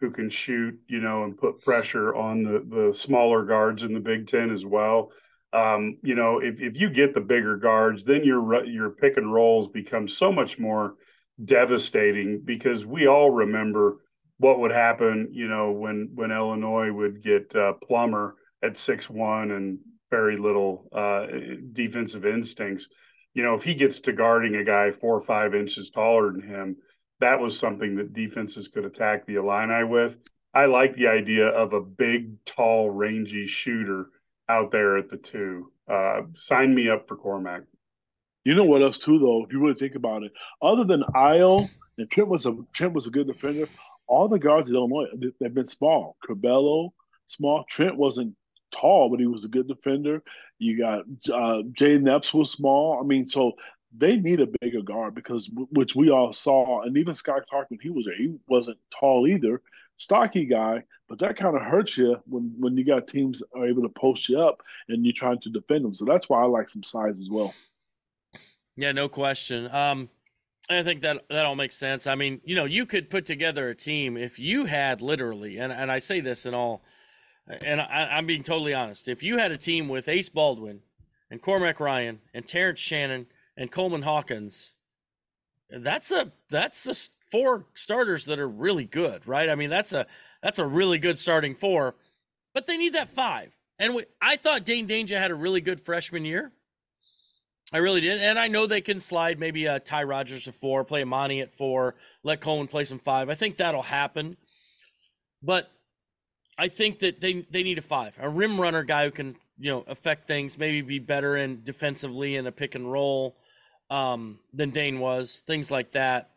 who 0.00 0.10
can 0.10 0.28
shoot, 0.28 0.78
you 0.88 1.00
know, 1.00 1.24
and 1.24 1.38
put 1.38 1.62
pressure 1.62 2.14
on 2.14 2.42
the 2.42 2.64
the 2.68 2.92
smaller 2.92 3.44
guards 3.44 3.82
in 3.82 3.94
the 3.94 4.00
Big 4.00 4.26
Ten 4.26 4.50
as 4.50 4.66
well. 4.66 5.10
Um, 5.52 5.98
you 6.02 6.14
know, 6.14 6.40
if 6.40 6.60
if 6.60 6.76
you 6.76 6.90
get 6.90 7.14
the 7.14 7.20
bigger 7.20 7.56
guards, 7.56 8.04
then 8.04 8.24
your 8.24 8.64
your 8.64 8.90
pick 8.90 9.16
and 9.16 9.32
rolls 9.32 9.68
become 9.68 10.08
so 10.08 10.30
much 10.30 10.58
more 10.58 10.94
devastating 11.42 12.42
because 12.44 12.84
we 12.84 13.06
all 13.06 13.30
remember 13.30 13.98
what 14.38 14.58
would 14.58 14.72
happen, 14.72 15.28
you 15.30 15.48
know, 15.48 15.70
when 15.70 16.10
when 16.14 16.32
Illinois 16.32 16.90
would 16.90 17.22
get 17.22 17.54
uh, 17.54 17.74
Plummer 17.86 18.34
at 18.62 18.78
six 18.78 19.08
one 19.10 19.50
and 19.50 19.78
very 20.10 20.36
little 20.36 20.88
uh, 20.92 21.26
defensive 21.72 22.26
instincts. 22.26 22.88
You 23.34 23.42
know, 23.42 23.54
if 23.54 23.62
he 23.64 23.74
gets 23.74 23.98
to 24.00 24.12
guarding 24.12 24.56
a 24.56 24.64
guy 24.64 24.92
four 24.92 25.16
or 25.16 25.22
five 25.22 25.54
inches 25.54 25.90
taller 25.90 26.32
than 26.32 26.42
him, 26.42 26.76
that 27.20 27.40
was 27.40 27.58
something 27.58 27.96
that 27.96 28.12
defenses 28.12 28.68
could 28.68 28.84
attack 28.84 29.26
the 29.26 29.36
Illini 29.36 29.84
with. 29.84 30.16
I 30.54 30.66
like 30.66 30.94
the 30.94 31.06
idea 31.06 31.48
of 31.48 31.72
a 31.72 31.80
big, 31.80 32.44
tall, 32.44 32.90
rangy 32.90 33.46
shooter 33.46 34.10
out 34.48 34.70
there 34.70 34.98
at 34.98 35.08
the 35.08 35.16
two. 35.16 35.72
Uh, 35.90 36.22
sign 36.34 36.74
me 36.74 36.90
up 36.90 37.08
for 37.08 37.16
Cormac. 37.16 37.62
You 38.44 38.54
know 38.54 38.64
what 38.64 38.82
else 38.82 38.98
too, 38.98 39.18
though? 39.18 39.44
If 39.44 39.52
you 39.52 39.60
really 39.60 39.78
think 39.78 39.94
about 39.94 40.24
it, 40.24 40.32
other 40.60 40.84
than 40.84 41.04
Ayo 41.14 41.68
and 41.96 42.10
Trent 42.10 42.28
was 42.28 42.44
a 42.44 42.56
Trent 42.74 42.92
was 42.92 43.06
a 43.06 43.10
good 43.10 43.28
defender. 43.28 43.66
All 44.08 44.28
the 44.28 44.38
guards 44.38 44.68
at 44.68 44.74
Illinois 44.74 45.06
they've 45.40 45.54
been 45.54 45.66
small. 45.66 46.16
Curbelo, 46.28 46.90
small. 47.28 47.64
Trent 47.68 47.96
wasn't 47.96 48.34
tall, 48.72 49.08
but 49.10 49.20
he 49.20 49.26
was 49.26 49.44
a 49.44 49.48
good 49.48 49.68
defender. 49.68 50.22
You 50.58 50.78
got 50.78 51.04
uh, 51.32 51.62
Jay 51.72 51.96
Epps 51.96 52.34
was 52.34 52.50
small. 52.50 52.98
I 53.00 53.06
mean, 53.06 53.26
so 53.26 53.52
they 53.96 54.16
need 54.16 54.40
a 54.40 54.48
bigger 54.60 54.82
guard 54.82 55.14
because 55.14 55.50
which 55.70 55.94
we 55.94 56.10
all 56.10 56.32
saw, 56.32 56.82
and 56.82 56.96
even 56.96 57.14
Scott 57.14 57.42
Clark 57.48 57.70
when 57.70 57.80
he 57.80 57.90
was 57.90 58.06
there, 58.06 58.16
he 58.16 58.34
wasn't 58.48 58.78
tall 58.98 59.26
either, 59.26 59.60
stocky 59.98 60.46
guy, 60.46 60.82
but 61.08 61.18
that 61.18 61.36
kind 61.36 61.54
of 61.54 61.62
hurts 61.62 61.96
you 61.98 62.20
when 62.26 62.54
when 62.58 62.76
you 62.76 62.84
got 62.84 63.06
teams 63.06 63.42
are 63.54 63.66
able 63.66 63.82
to 63.82 63.88
post 63.88 64.28
you 64.28 64.40
up 64.40 64.62
and 64.88 65.04
you're 65.04 65.12
trying 65.12 65.38
to 65.40 65.50
defend 65.50 65.84
them. 65.84 65.94
So 65.94 66.04
that's 66.04 66.28
why 66.28 66.42
I 66.42 66.46
like 66.46 66.70
some 66.70 66.82
size 66.82 67.20
as 67.20 67.28
well. 67.30 67.54
Yeah, 68.76 68.92
no 68.92 69.08
question. 69.08 69.68
Um, 69.74 70.08
I 70.70 70.82
think 70.82 71.02
that 71.02 71.28
that 71.28 71.44
all 71.44 71.56
makes 71.56 71.76
sense. 71.76 72.06
I 72.06 72.14
mean, 72.14 72.40
you 72.44 72.54
know, 72.54 72.64
you 72.64 72.86
could 72.86 73.10
put 73.10 73.26
together 73.26 73.68
a 73.68 73.74
team 73.74 74.16
if 74.16 74.38
you 74.38 74.66
had 74.66 75.02
literally, 75.02 75.58
and 75.58 75.72
and 75.72 75.90
I 75.90 75.98
say 75.98 76.20
this 76.20 76.46
in 76.46 76.54
all, 76.54 76.82
and 77.48 77.80
I, 77.80 78.08
I'm 78.12 78.26
being 78.26 78.44
totally 78.44 78.74
honest. 78.74 79.08
If 79.08 79.22
you 79.22 79.38
had 79.38 79.52
a 79.52 79.56
team 79.56 79.88
with 79.88 80.08
Ace 80.08 80.28
Baldwin 80.28 80.80
and 81.30 81.42
Cormac 81.42 81.80
Ryan 81.80 82.20
and 82.32 82.46
Terrence 82.46 82.80
Shannon 82.80 83.26
and 83.56 83.70
Coleman 83.70 84.02
Hawkins, 84.02 84.72
that's 85.70 86.10
a 86.10 86.32
that's 86.50 86.84
the 86.84 87.08
four 87.30 87.66
starters 87.74 88.26
that 88.26 88.38
are 88.38 88.48
really 88.48 88.84
good, 88.84 89.26
right? 89.26 89.48
I 89.48 89.54
mean, 89.54 89.70
that's 89.70 89.92
a 89.92 90.06
that's 90.42 90.58
a 90.58 90.66
really 90.66 90.98
good 90.98 91.18
starting 91.18 91.54
four, 91.54 91.94
but 92.54 92.66
they 92.66 92.76
need 92.76 92.94
that 92.94 93.08
five. 93.08 93.52
And 93.78 93.94
we, 93.94 94.04
I 94.20 94.36
thought 94.36 94.64
Dain 94.64 94.86
Dainja 94.86 95.18
had 95.18 95.30
a 95.30 95.34
really 95.34 95.60
good 95.60 95.80
freshman 95.80 96.24
year. 96.24 96.52
I 97.72 97.78
really 97.78 98.02
did, 98.02 98.20
and 98.20 98.38
I 98.38 98.48
know 98.48 98.66
they 98.66 98.82
can 98.82 99.00
slide 99.00 99.40
maybe 99.40 99.64
a 99.64 99.80
Ty 99.80 100.02
Rodgers 100.02 100.44
to 100.44 100.52
four, 100.52 100.84
play 100.84 101.00
Amani 101.00 101.40
at 101.40 101.54
four, 101.54 101.94
let 102.22 102.42
Coleman 102.42 102.68
play 102.68 102.84
some 102.84 102.98
five. 102.98 103.30
I 103.30 103.34
think 103.34 103.56
that'll 103.56 103.82
happen, 103.82 104.36
but 105.42 105.70
I 106.58 106.68
think 106.68 107.00
that 107.00 107.20
they 107.20 107.46
they 107.50 107.62
need 107.62 107.78
a 107.78 107.82
five, 107.82 108.14
a 108.20 108.28
rim 108.28 108.60
runner 108.60 108.82
guy 108.82 109.04
who 109.04 109.10
can 109.10 109.36
you 109.58 109.70
know 109.70 109.84
affect 109.86 110.26
things, 110.26 110.58
maybe 110.58 110.82
be 110.82 110.98
better 110.98 111.36
in 111.36 111.62
defensively 111.64 112.36
in 112.36 112.46
a 112.46 112.52
pick 112.52 112.74
and 112.74 112.90
roll 112.90 113.36
um, 113.90 114.38
than 114.52 114.70
Dain 114.70 115.00
was, 115.00 115.42
things 115.46 115.70
like 115.70 115.92
that. 115.92 116.30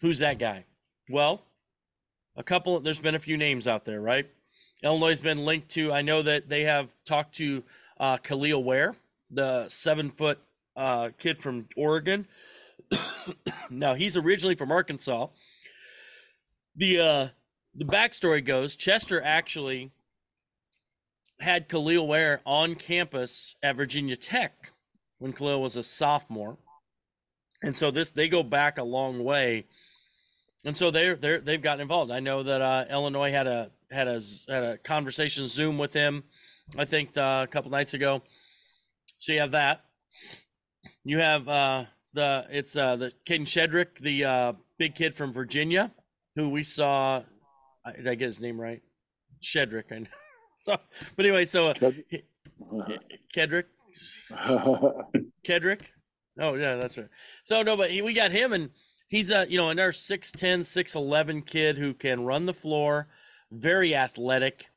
Who's 0.00 0.18
that 0.20 0.38
guy? 0.38 0.64
Well, 1.08 1.42
a 2.36 2.42
couple. 2.42 2.78
There's 2.80 3.00
been 3.00 3.14
a 3.14 3.20
few 3.20 3.36
names 3.36 3.66
out 3.68 3.84
there, 3.84 4.00
right? 4.00 4.26
Illinois 4.82 5.10
has 5.10 5.20
been 5.20 5.44
linked 5.44 5.70
to. 5.70 5.92
I 5.92 6.02
know 6.02 6.22
that 6.22 6.48
they 6.48 6.62
have 6.62 6.94
talked 7.06 7.36
to 7.36 7.62
uh, 7.98 8.18
Kel'el 8.18 8.62
Ware, 8.62 8.94
the 9.30 9.66
seven 9.68 10.10
foot 10.10 10.38
uh, 10.76 11.10
kid 11.18 11.38
from 11.38 11.68
Oregon. 11.76 12.26
now 13.70 13.94
he's 13.94 14.16
originally 14.16 14.54
from 14.54 14.70
Arkansas. 14.70 15.28
The 16.76 17.00
uh, 17.00 17.28
the 17.74 17.84
backstory 17.84 18.44
goes 18.44 18.76
Chester 18.76 19.22
actually 19.22 19.90
had 21.40 21.68
Kel'el 21.68 22.06
Ware 22.06 22.40
on 22.46 22.74
campus 22.74 23.56
at 23.62 23.76
Virginia 23.76 24.16
Tech 24.16 24.72
when 25.18 25.32
Kel'el 25.32 25.60
was 25.60 25.76
a 25.76 25.82
sophomore, 25.82 26.58
and 27.62 27.76
so 27.76 27.90
this 27.90 28.10
they 28.10 28.28
go 28.28 28.42
back 28.42 28.78
a 28.78 28.84
long 28.84 29.24
way, 29.24 29.66
and 30.64 30.76
so 30.76 30.90
they're 30.90 31.16
they 31.16 31.38
they've 31.38 31.62
gotten 31.62 31.80
involved. 31.80 32.10
I 32.10 32.20
know 32.20 32.42
that 32.42 32.60
uh, 32.60 32.84
Illinois 32.90 33.30
had 33.30 33.46
a 33.46 33.70
had 33.90 34.08
a 34.08 34.20
had 34.48 34.62
a 34.62 34.78
conversation 34.78 35.48
Zoom 35.48 35.78
with 35.78 35.92
him, 35.92 36.24
I 36.76 36.84
think 36.84 37.16
uh, 37.16 37.44
a 37.44 37.46
couple 37.46 37.70
nights 37.70 37.94
ago. 37.94 38.22
So 39.18 39.32
you 39.32 39.40
have 39.40 39.52
that. 39.52 39.84
You 41.04 41.18
have 41.18 41.48
uh, 41.48 41.84
the 42.12 42.46
it's 42.50 42.76
uh, 42.76 42.96
the 42.96 43.12
Kadin 43.26 43.46
Shedrick, 43.46 43.98
the 44.00 44.24
uh, 44.24 44.52
big 44.78 44.94
kid 44.94 45.14
from 45.14 45.32
Virginia, 45.32 45.92
who 46.36 46.48
we 46.48 46.62
saw. 46.62 47.22
Did 47.92 48.08
I 48.08 48.14
get 48.14 48.26
his 48.26 48.40
name 48.40 48.60
right? 48.60 48.82
Shedrick. 49.42 49.92
I 49.92 49.98
know. 50.00 50.06
So, 50.56 50.76
but 51.16 51.26
anyway, 51.26 51.46
so 51.46 51.70
uh, 51.70 51.74
Kedric, 53.34 53.64
Kedric. 55.44 55.80
Oh 56.40 56.54
yeah, 56.54 56.76
that's 56.76 56.96
right. 56.96 57.08
So 57.42 57.62
no, 57.62 57.76
but 57.76 57.90
he, 57.90 58.02
we 58.02 58.12
got 58.12 58.30
him, 58.30 58.52
and 58.52 58.70
he's 59.08 59.32
a 59.32 59.46
you 59.48 59.58
know 59.58 59.70
another 59.70 59.90
6'10", 59.90 60.60
6'11 60.60 61.44
kid 61.44 61.76
who 61.76 61.92
can 61.92 62.24
run 62.24 62.46
the 62.46 62.54
floor, 62.54 63.08
very 63.50 63.96
athletic, 63.96 64.70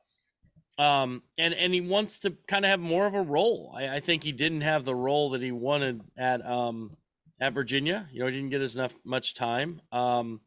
um, 0.78 1.22
and 1.38 1.54
and 1.54 1.72
he 1.72 1.80
wants 1.80 2.18
to 2.20 2.36
kind 2.48 2.64
of 2.64 2.70
have 2.70 2.80
more 2.80 3.06
of 3.06 3.14
a 3.14 3.22
role. 3.22 3.72
I, 3.76 3.88
I 3.96 4.00
think 4.00 4.24
he 4.24 4.32
didn't 4.32 4.62
have 4.62 4.84
the 4.84 4.96
role 4.96 5.30
that 5.30 5.42
he 5.42 5.52
wanted 5.52 6.02
at 6.16 6.44
um 6.44 6.96
at 7.40 7.52
Virginia. 7.52 8.08
You 8.12 8.20
know, 8.20 8.26
he 8.26 8.32
didn't 8.32 8.50
get 8.50 8.62
as 8.62 8.74
enough 8.74 8.96
much 9.04 9.34
time. 9.34 9.80
Um, 9.92 10.40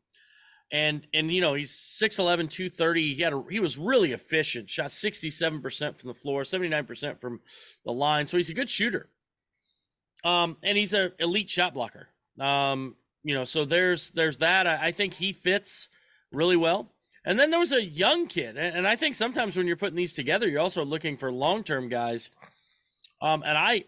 and 0.71 1.05
and 1.13 1.31
you 1.31 1.41
know 1.41 1.53
he's 1.53 1.71
6'11 1.71 2.49
230 2.49 3.13
he 3.13 3.21
had 3.21 3.33
a, 3.33 3.43
he 3.49 3.59
was 3.59 3.77
really 3.77 4.13
efficient. 4.13 4.69
Shot 4.69 4.87
67% 4.87 5.99
from 5.99 6.07
the 6.07 6.13
floor 6.13 6.43
79% 6.43 7.19
from 7.19 7.41
the 7.83 7.91
line. 7.91 8.27
So 8.27 8.37
he's 8.37 8.49
a 8.49 8.53
good 8.53 8.69
shooter. 8.69 9.09
Um 10.23 10.57
and 10.63 10.77
he's 10.77 10.93
an 10.93 11.11
elite 11.19 11.49
shot 11.49 11.73
blocker. 11.73 12.07
Um 12.39 12.95
you 13.23 13.35
know 13.35 13.43
so 13.43 13.65
there's 13.65 14.11
there's 14.11 14.37
that. 14.37 14.65
I, 14.65 14.87
I, 14.87 14.91
think 14.91 15.15
he 15.15 15.33
fits 15.33 15.89
really 16.31 16.57
well. 16.57 16.93
And 17.23 17.37
then 17.37 17.51
there 17.51 17.59
was 17.59 17.71
a 17.71 17.83
young 17.83 18.27
kid. 18.27 18.57
And, 18.57 18.77
and 18.77 18.87
i 18.87 18.95
think 18.95 19.15
sometimes 19.15 19.57
when 19.57 19.67
you're 19.67 19.75
putting 19.75 19.97
these 19.97 20.13
together 20.13 20.47
you're 20.47 20.61
also 20.61 20.85
looking 20.85 21.17
for 21.17 21.31
long-term 21.31 21.89
guys. 21.89 22.29
Um 23.21 23.43
and 23.45 23.57
i 23.57 23.83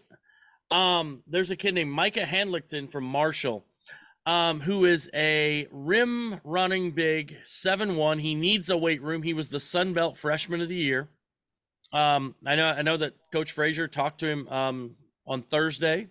um 0.70 1.22
there's 1.26 1.50
a 1.50 1.56
kid 1.56 1.74
named 1.74 1.90
micah 1.90 2.24
Handlogten 2.24 2.90
from 2.92 3.04
marshall 3.04 3.64
um, 4.26 4.60
who 4.60 4.84
is 4.84 5.10
a 5.12 5.66
rim 5.70 6.40
running 6.44 6.92
big, 6.92 7.36
seven 7.44 7.96
one. 7.96 8.18
He 8.18 8.34
needs 8.34 8.70
a 8.70 8.76
weight 8.76 9.02
room. 9.02 9.22
He 9.22 9.34
was 9.34 9.50
the 9.50 9.60
Sun 9.60 9.92
Belt 9.92 10.16
Freshman 10.16 10.60
of 10.60 10.68
the 10.68 10.76
Year. 10.76 11.08
Um, 11.92 12.34
I 12.46 12.56
know 12.56 12.68
I 12.68 12.82
know 12.82 12.96
that 12.96 13.14
Coach 13.32 13.52
Frazier 13.52 13.86
talked 13.86 14.20
to 14.20 14.28
him 14.28 14.48
um, 14.48 14.96
on 15.26 15.42
Thursday, 15.42 16.08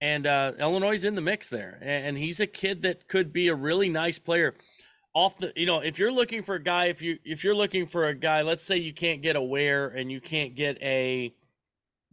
and 0.00 0.26
uh, 0.26 0.52
Illinois 0.58 0.94
is 0.94 1.04
in 1.04 1.14
the 1.14 1.20
mix 1.20 1.48
there, 1.48 1.78
and, 1.80 2.06
and 2.06 2.18
he's 2.18 2.40
a 2.40 2.46
kid 2.46 2.82
that 2.82 3.08
could 3.08 3.32
be 3.32 3.48
a 3.48 3.54
really 3.54 3.88
nice 3.88 4.18
player. 4.18 4.54
Off 5.14 5.38
the, 5.38 5.50
you 5.56 5.64
know, 5.64 5.78
if 5.78 5.98
you're 5.98 6.12
looking 6.12 6.42
for 6.42 6.56
a 6.56 6.62
guy, 6.62 6.86
if 6.86 7.00
you 7.00 7.18
if 7.24 7.42
you're 7.42 7.54
looking 7.54 7.86
for 7.86 8.06
a 8.06 8.14
guy, 8.14 8.42
let's 8.42 8.62
say 8.62 8.76
you 8.76 8.92
can't 8.92 9.22
get 9.22 9.34
a 9.34 9.40
Ware 9.40 9.88
and 9.88 10.12
you 10.12 10.20
can't 10.20 10.54
get 10.54 10.76
a, 10.82 11.34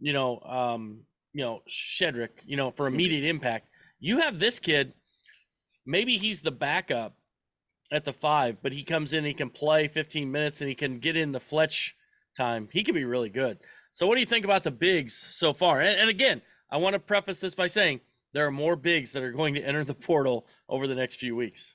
you 0.00 0.14
know, 0.14 0.40
um, 0.40 1.00
you 1.34 1.42
know, 1.42 1.60
Shedrick, 1.68 2.30
you 2.46 2.56
know, 2.56 2.70
for 2.70 2.86
immediate 2.86 3.24
impact 3.24 3.68
you 4.04 4.18
have 4.18 4.38
this 4.38 4.58
kid, 4.58 4.92
maybe 5.86 6.18
he's 6.18 6.42
the 6.42 6.50
backup 6.50 7.16
at 7.90 8.04
the 8.04 8.12
five, 8.12 8.58
but 8.62 8.74
he 8.74 8.84
comes 8.84 9.14
in, 9.14 9.24
he 9.24 9.32
can 9.32 9.48
play 9.48 9.88
15 9.88 10.30
minutes 10.30 10.60
and 10.60 10.68
he 10.68 10.74
can 10.74 10.98
get 10.98 11.16
in 11.16 11.32
the 11.32 11.40
Fletch 11.40 11.96
time. 12.36 12.68
He 12.70 12.84
could 12.84 12.94
be 12.94 13.06
really 13.06 13.30
good. 13.30 13.58
So, 13.94 14.06
what 14.06 14.16
do 14.16 14.20
you 14.20 14.26
think 14.26 14.44
about 14.44 14.62
the 14.62 14.70
bigs 14.70 15.14
so 15.14 15.54
far? 15.54 15.80
And, 15.80 15.98
and 15.98 16.10
again, 16.10 16.42
I 16.70 16.76
want 16.76 16.92
to 16.92 16.98
preface 16.98 17.38
this 17.38 17.54
by 17.54 17.66
saying 17.66 18.00
there 18.34 18.46
are 18.46 18.50
more 18.50 18.76
bigs 18.76 19.12
that 19.12 19.22
are 19.22 19.32
going 19.32 19.54
to 19.54 19.62
enter 19.62 19.84
the 19.84 19.94
portal 19.94 20.46
over 20.68 20.86
the 20.86 20.94
next 20.94 21.16
few 21.16 21.34
weeks. 21.34 21.74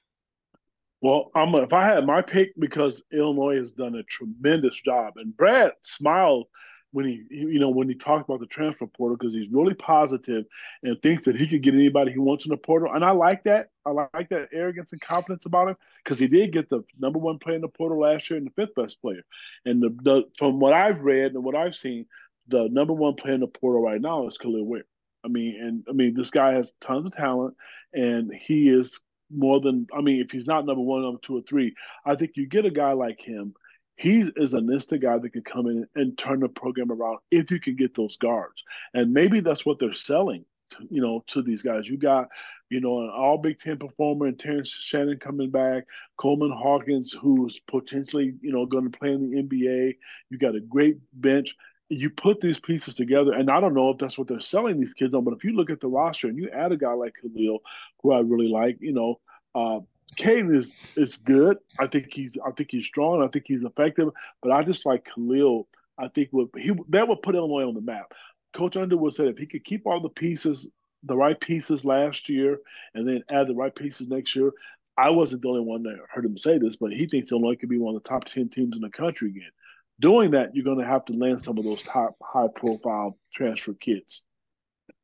Well, 1.02 1.32
I'm 1.36 1.56
if 1.56 1.74
I 1.74 1.88
had 1.88 2.06
my 2.06 2.22
pick 2.22 2.50
because 2.60 3.02
Illinois 3.12 3.56
has 3.56 3.72
done 3.72 3.96
a 3.96 4.04
tremendous 4.04 4.80
job, 4.82 5.14
and 5.16 5.36
Brad 5.36 5.72
smiled 5.82 6.46
when 6.92 7.06
he, 7.06 7.24
you 7.30 7.60
know, 7.60 7.70
when 7.70 7.88
he 7.88 7.96
talked 7.96 8.28
about 8.28 8.40
the 8.40 8.48
transfer 8.48 8.88
portal 8.88 9.16
because 9.16 9.34
he's 9.34 9.50
really 9.50 9.76
positive 9.76 10.46
and 10.82 11.00
thinks 11.02 11.26
that 11.26 11.36
he 11.36 11.48
could 11.48 11.62
get 11.62 11.76
anybody 11.76 12.12
he 12.12 12.18
wants 12.18 12.46
in 12.46 12.50
the 12.50 12.58
portal. 12.58 12.92
And 12.94 13.06
I 13.06 13.12
like 13.12 13.44
that. 13.44 13.70
I 13.86 13.92
like 13.92 14.30
that 14.30 14.50
arrogance 14.52 14.92
and 14.92 15.02
confidence 15.02 15.46
about 15.46 15.70
him 15.70 15.76
because 16.04 16.18
he 16.18 16.28
did 16.28 16.52
get 16.52 16.70
the 16.70 16.84
number 17.00 17.20
one 17.20 17.38
player 17.38 17.56
in 17.56 17.62
the 17.62 17.68
portal 17.68 18.00
last 18.00 18.30
year 18.30 18.38
and 18.38 18.48
the 18.48 18.52
fifth 18.52 18.76
best 18.76 19.02
player. 19.02 19.22
And 19.66 19.82
the, 19.82 19.90
the 20.02 20.24
from 20.38 20.60
what 20.60 20.74
I've 20.74 21.04
read 21.04 21.34
and 21.34 21.44
what 21.44 21.56
I've 21.56 21.76
seen, 21.76 22.08
the 22.48 22.68
number 22.70 22.94
one 22.94 23.16
player 23.16 23.36
in 23.36 23.42
the 23.42 23.48
portal 23.48 23.82
right 23.82 24.02
now 24.02 24.26
is 24.26 24.38
Kel'el 24.38 24.66
Ware. 24.66 24.86
I 25.24 25.28
mean, 25.28 25.60
and 25.62 25.84
I 25.88 25.92
mean, 25.92 26.16
this 26.16 26.32
guy 26.32 26.54
has 26.54 26.74
tons 26.82 27.06
of 27.06 27.14
talent, 27.14 27.56
and 27.94 28.34
he 28.34 28.70
is 28.70 29.00
more 29.30 29.60
than. 29.60 29.86
I 29.96 30.02
mean, 30.02 30.22
if 30.22 30.32
he's 30.32 30.48
not 30.48 30.66
number 30.66 30.82
one, 30.82 31.04
number 31.04 31.20
two, 31.22 31.38
or 31.38 31.42
three, 31.42 31.76
I 32.06 32.16
think 32.16 32.32
you 32.36 32.48
get 32.48 32.66
a 32.66 32.72
guy 32.72 32.94
like 32.94 33.22
him 33.22 33.54
he 34.00 34.32
is 34.38 34.54
an 34.54 34.72
instant 34.72 35.02
guy 35.02 35.18
that 35.18 35.34
could 35.34 35.44
come 35.44 35.68
in 35.68 35.86
and 35.94 36.18
turn 36.18 36.40
the 36.40 36.48
program 36.48 36.90
around 36.90 37.18
if 37.32 37.52
you 37.52 37.60
can 37.60 37.76
get 37.76 37.94
those 37.94 38.16
guards. 38.16 38.64
And 38.94 39.14
maybe 39.14 39.42
that's 39.42 39.66
what 39.66 39.78
they're 39.78 39.92
selling, 39.92 40.46
to, 40.70 40.88
you 40.90 41.02
know, 41.02 41.26
to 41.28 41.42
these 41.42 41.62
guys. 41.62 41.90
You 41.90 41.98
got, 41.98 42.30
you 42.70 42.80
know, 42.80 43.02
an 43.02 43.10
all 43.10 43.38
Big 43.38 43.60
Ten 43.60 43.78
performer 43.78 44.28
and 44.28 44.40
Terrence 44.40 44.70
Shannon 44.70 45.20
coming 45.20 45.50
back, 45.50 45.84
Coleman 46.16 46.54
Hawkins, 46.58 47.12
who's 47.12 47.60
potentially, 47.60 48.36
you 48.40 48.54
know, 48.54 48.66
going 48.66 48.90
to 48.90 48.98
play 48.98 49.12
in 49.12 49.30
the 49.30 49.44
NBA. 49.44 49.98
You 50.30 50.38
got 50.38 50.56
a 50.56 50.62
great 50.62 51.00
bench. 51.12 51.54
You 51.90 52.10
put 52.10 52.40
these 52.40 52.60
pieces 52.60 52.96
together, 52.96 53.34
and 53.34 53.50
I 53.50 53.60
don't 53.60 53.74
know 53.74 53.90
if 53.90 53.98
that's 53.98 54.18
what 54.18 54.30
they're 54.30 54.40
selling 54.40 54.80
these 54.80 54.94
kids 54.94 55.14
on, 55.14 55.26
but 55.26 55.34
if 55.34 55.44
you 55.44 55.58
look 55.58 55.72
at 55.72 55.82
the 55.82 55.90
roster 55.90 56.28
and 56.28 56.38
you 56.38 56.50
add 56.52 56.72
a 56.72 56.78
guy 56.78 56.94
like 56.94 57.16
Kel'el, 57.22 57.60
who 58.02 58.14
I 58.14 58.20
really 58.20 58.48
like, 58.48 58.78
you 58.80 58.94
know, 58.94 59.20
uh, 59.56 59.82
Kadin 60.18 60.56
is 60.56 60.76
is 60.96 61.18
good. 61.18 61.58
I 61.80 61.88
think 61.88 62.08
he's 62.12 62.36
I 62.46 62.52
think 62.52 62.70
he's 62.72 62.86
strong. 62.86 63.24
I 63.24 63.28
think 63.28 63.46
he's 63.48 63.64
effective. 63.64 64.10
But 64.42 64.52
I 64.52 64.64
just 64.64 64.86
like 64.86 65.06
Kel'el. 65.06 65.66
I 65.98 66.08
think 66.08 66.30
would 66.32 66.50
he 66.58 66.74
that 66.90 67.08
would 67.08 67.22
put 67.22 67.36
Illinois 67.36 67.68
on 67.68 67.76
the 67.76 67.82
map. 67.82 68.14
Coach 68.54 68.78
Underwood 68.78 69.14
said 69.14 69.28
if 69.28 69.38
he 69.38 69.46
could 69.46 69.64
keep 69.64 69.86
all 69.86 70.02
the 70.02 70.10
pieces, 70.10 70.72
the 71.04 71.16
right 71.16 71.40
pieces 71.40 71.86
last 71.86 72.30
year, 72.30 72.60
and 72.94 73.08
then 73.08 73.24
add 73.30 73.48
the 73.48 73.56
right 73.56 73.76
pieces 73.76 74.08
next 74.08 74.36
year. 74.36 74.52
I 74.98 75.12
wasn't 75.12 75.44
the 75.44 75.50
only 75.50 75.62
one 75.62 75.84
that 75.84 75.98
heard 76.10 76.26
him 76.26 76.38
say 76.38 76.58
this, 76.58 76.76
but 76.76 76.92
he 76.92 77.06
thinks 77.06 77.32
Illinois 77.32 77.56
could 77.56 77.70
be 77.70 77.78
one 77.78 77.96
of 77.96 78.04
the 78.04 78.10
top 78.10 78.26
ten 78.26 78.50
teams 78.50 78.76
in 78.76 78.82
the 78.82 78.90
country 78.90 79.30
again. 79.30 79.52
Doing 80.00 80.32
that, 80.32 80.56
you're 80.56 80.66
going 80.66 80.80
to 80.80 80.86
have 80.86 81.06
to 81.06 81.14
land 81.14 81.42
some 81.42 81.58
of 81.58 81.64
those 81.66 81.84
top 81.84 82.16
high 82.22 82.48
profile 82.56 83.18
transfer 83.34 83.74
kids. 83.74 84.24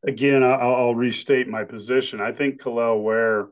Again, 0.07 0.43
I'll, 0.43 0.75
I'll 0.75 0.95
restate 0.95 1.47
my 1.47 1.63
position. 1.63 2.21
I 2.21 2.31
think 2.31 2.61
Kel'el 2.61 3.03
Ware 3.03 3.47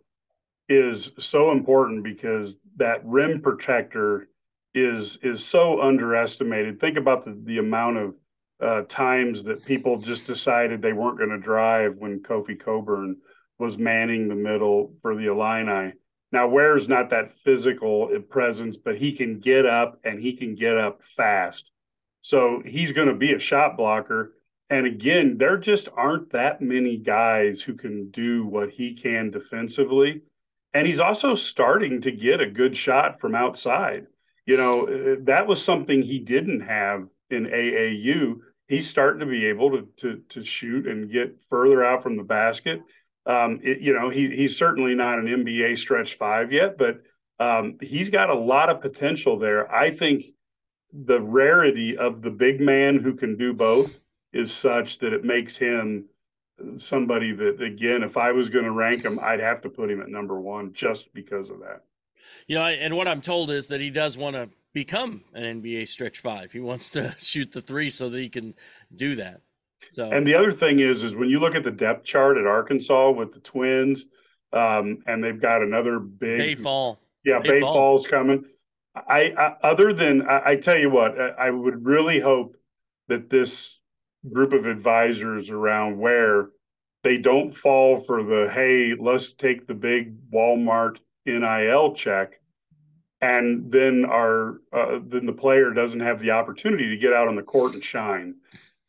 is 0.74 1.12
so 1.20 1.52
important 1.52 2.04
because 2.04 2.56
that 2.78 3.06
rim 3.06 3.42
protector 3.42 4.28
is 4.74 5.18
is 5.22 5.46
so 5.46 5.82
underestimated. 5.82 6.80
Think 6.80 6.98
about 6.98 7.26
the, 7.26 7.40
the 7.46 7.60
amount 7.60 7.98
of 7.98 8.16
uh, 8.62 8.82
times 8.88 9.44
that 9.44 9.66
people 9.66 9.98
just 9.98 10.26
decided 10.26 10.82
they 10.82 10.94
weren't 10.94 11.18
going 11.18 11.30
to 11.30 11.38
drive 11.38 11.98
when 11.98 12.22
Kofi 12.22 12.60
Cockburn 12.60 13.18
was 13.60 13.78
manning 13.78 14.28
the 14.28 14.36
middle 14.36 14.94
for 15.02 15.16
the 15.16 15.28
Illini. 15.28 15.94
Now, 16.32 16.48
Ware's 16.48 16.88
not 16.90 17.12
that 17.12 17.38
physical 17.44 18.10
presence, 18.30 18.78
but 18.78 18.98
he 18.98 19.12
can 19.12 19.40
get 19.40 19.66
up 19.66 20.00
and 20.04 20.20
he 20.20 20.34
can 20.34 20.56
get 20.56 20.78
up 20.78 21.04
fast. 21.04 21.70
So 22.22 22.64
he's 22.66 22.92
going 22.92 23.10
to 23.10 23.14
be 23.14 23.34
a 23.34 23.40
shot 23.40 23.78
blocker. 23.78 24.34
And 24.70 24.88
again, 24.88 25.38
there 25.38 25.58
just 25.58 25.90
aren't 25.96 26.32
that 26.32 26.62
many 26.62 26.98
guys 26.98 27.62
who 27.62 27.76
can 27.76 28.10
do 28.10 28.46
what 28.46 28.72
he 28.72 28.96
can 28.96 29.30
defensively. 29.30 30.22
And 30.74 30.88
he's 30.88 31.00
also 31.00 31.36
starting 31.36 32.02
to 32.02 32.12
get 32.12 32.42
a 32.42 32.50
good 32.50 32.76
shot 32.76 33.20
from 33.20 33.36
outside. 33.36 34.08
You 34.46 34.58
know, 34.58 34.88
uh, 34.88 35.16
that 35.26 35.48
was 35.48 35.64
something 35.64 36.02
he 36.02 36.20
didn't 36.20 36.62
have 36.62 37.08
in 37.30 37.46
AAU. 37.46 38.40
He's 38.68 38.90
starting 38.90 39.20
to 39.20 39.26
be 39.26 39.46
able 39.46 39.72
to 39.72 39.88
to, 39.98 40.22
to 40.30 40.44
shoot 40.44 40.88
and 40.88 41.12
get 41.12 41.38
further 41.50 41.84
out 41.84 42.04
from 42.04 42.18
the 42.18 42.24
basket. 42.24 42.82
Um, 43.26 43.60
it, 43.64 43.80
you 43.80 43.94
know, 43.94 44.10
he 44.10 44.30
he's 44.36 44.58
certainly 44.58 44.96
not 44.96 45.20
an 45.20 45.26
NBA 45.26 45.78
stretch 45.78 46.16
five 46.16 46.52
yet, 46.52 46.78
but 46.78 47.02
um, 47.40 47.78
he's 47.82 48.10
got 48.10 48.30
a 48.30 48.36
lot 48.36 48.70
of 48.70 48.82
potential 48.82 49.38
there. 49.40 49.74
I 49.74 49.92
think 49.92 50.26
the 50.92 51.22
rarity 51.22 51.98
of 51.98 52.22
the 52.22 52.30
big 52.30 52.62
man 52.62 53.00
who 53.00 53.16
can 53.16 53.38
do 53.38 53.54
both 53.54 54.00
is 54.32 54.52
such 54.54 55.00
that 55.00 55.14
it 55.14 55.24
makes 55.24 55.58
him 55.58 56.06
somebody 56.78 57.32
that 57.32 57.62
again 57.62 58.04
if 58.04 58.18
i 58.18 58.32
was 58.32 58.50
going 58.50 58.66
to 58.66 58.72
rank 58.72 59.04
him 59.04 59.20
i'd 59.22 59.40
have 59.40 59.62
to 59.62 59.70
put 59.70 59.90
him 59.90 60.02
at 60.02 60.10
number 60.10 60.40
one 60.40 60.74
just 60.74 61.14
because 61.14 61.50
of 61.50 61.60
that. 61.60 61.84
You 62.48 62.56
know 62.56 62.66
and 62.66 62.96
what 62.96 63.08
i'm 63.08 63.22
told 63.22 63.52
is 63.52 63.68
that 63.68 63.82
he 63.82 63.90
does 63.90 64.18
want 64.18 64.36
to 64.36 64.50
become 64.74 65.24
an 65.34 65.62
nba 65.62 65.88
stretch 65.88 66.20
five. 66.20 66.52
He 66.52 66.60
wants 66.60 66.90
to 66.92 67.16
shoot 67.20 67.52
the 67.52 67.62
three 67.62 67.90
so 67.90 68.10
that 68.10 68.20
he 68.20 68.30
can 68.30 68.56
do 68.96 69.16
that. 69.16 69.42
So 69.92 70.10
and 70.12 70.26
the 70.26 70.36
other 70.36 70.52
thing 70.52 70.80
is 70.80 71.04
is 71.04 71.16
when 71.16 71.30
you 71.30 71.40
look 71.40 71.56
at 71.56 71.64
the 71.64 71.72
depth 71.72 72.06
chart 72.06 72.38
at 72.38 72.48
arkansas 72.48 73.12
with 73.12 73.34
the 73.34 73.40
twins 73.40 74.06
um, 74.52 75.00
and 75.08 75.24
they've 75.24 75.40
got 75.40 75.62
another 75.62 76.00
big 76.00 76.40
Baye 76.40 76.56
Fall. 76.56 77.00
Yeah 77.24 77.40
Bay, 77.40 77.50
Baye 77.50 77.60
Fall. 77.62 77.74
Fall's 77.74 78.08
coming. 78.08 78.46
I, 78.96 79.34
I 79.38 79.56
other 79.64 79.94
than 79.94 80.24
I, 80.24 80.52
I 80.52 80.56
tell 80.56 80.78
you 80.78 80.90
what 80.90 81.20
I, 81.20 81.48
I 81.48 81.50
would 81.50 81.86
really 81.86 82.20
hope 82.20 82.56
that 83.08 83.30
this 83.30 83.80
group 84.32 84.54
of 84.54 84.66
advisors 84.66 85.50
around 85.50 85.98
where 85.98 86.50
they 87.04 87.18
don't 87.18 87.52
fall 87.52 88.00
for 88.00 88.24
the 88.24 88.50
hey 88.54 88.94
let's 89.00 89.34
take 89.34 89.68
the 89.68 89.74
big 89.74 90.16
walmart 90.32 90.98
nil 91.26 91.94
check 91.94 92.40
and 93.24 93.72
then 93.72 94.04
our 94.06 94.60
uh, 94.74 95.00
then 95.06 95.26
the 95.26 95.32
player 95.34 95.72
doesn't 95.72 96.02
have 96.02 96.20
the 96.20 96.32
opportunity 96.32 96.90
to 96.90 96.98
get 96.98 97.14
out 97.14 97.30
on 97.30 97.38
the 97.38 97.42
court 97.42 97.74
and 97.74 97.84
shine. 97.84 98.36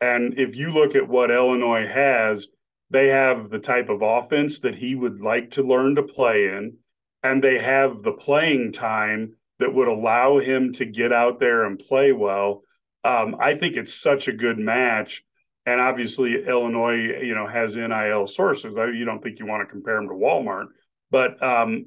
And 0.01 0.37
if 0.37 0.57
you 0.57 0.73
look 0.73 0.97
at 0.97 1.09
what 1.09 1.31
illinois 1.31 1.87
has 1.87 2.49
they 2.91 3.09
have 3.09 3.51
the 3.51 3.59
type 3.59 3.89
of 3.89 4.03
offense 4.03 4.61
that 4.61 4.75
he 4.75 4.95
would 4.95 5.21
like 5.21 5.51
to 5.53 5.63
learn 5.63 5.95
to 5.95 6.03
play 6.03 6.49
in 6.49 6.77
and 7.23 7.43
they 7.43 7.59
have 7.59 8.03
the 8.03 8.13
playing 8.13 8.73
time 8.73 9.37
that 9.59 9.73
would 9.73 9.89
allow 9.89 10.39
him 10.39 10.73
to 10.73 10.85
get 10.85 11.13
out 11.13 11.41
there 11.41 11.65
and 11.65 11.79
play 11.79 12.13
well 12.13 12.63
um, 13.05 13.37
I 13.39 13.55
think 13.55 13.77
it's 13.77 13.95
such 13.95 14.29
a 14.29 14.33
good 14.33 14.59
match. 14.59 15.23
And 15.67 15.81
obviously, 15.81 16.45
Illinois, 16.47 17.23
you 17.23 17.35
know, 17.35 17.47
has 17.47 17.75
NIL 17.75 18.27
sources. 18.27 18.75
You 18.75 19.05
don't 19.05 19.23
think 19.23 19.39
you 19.39 19.47
want 19.47 19.67
to 19.67 19.71
compare 19.71 19.97
them 19.97 20.09
to 20.09 20.15
Walmart, 20.15 20.67
but 21.11 21.43
um, 21.43 21.87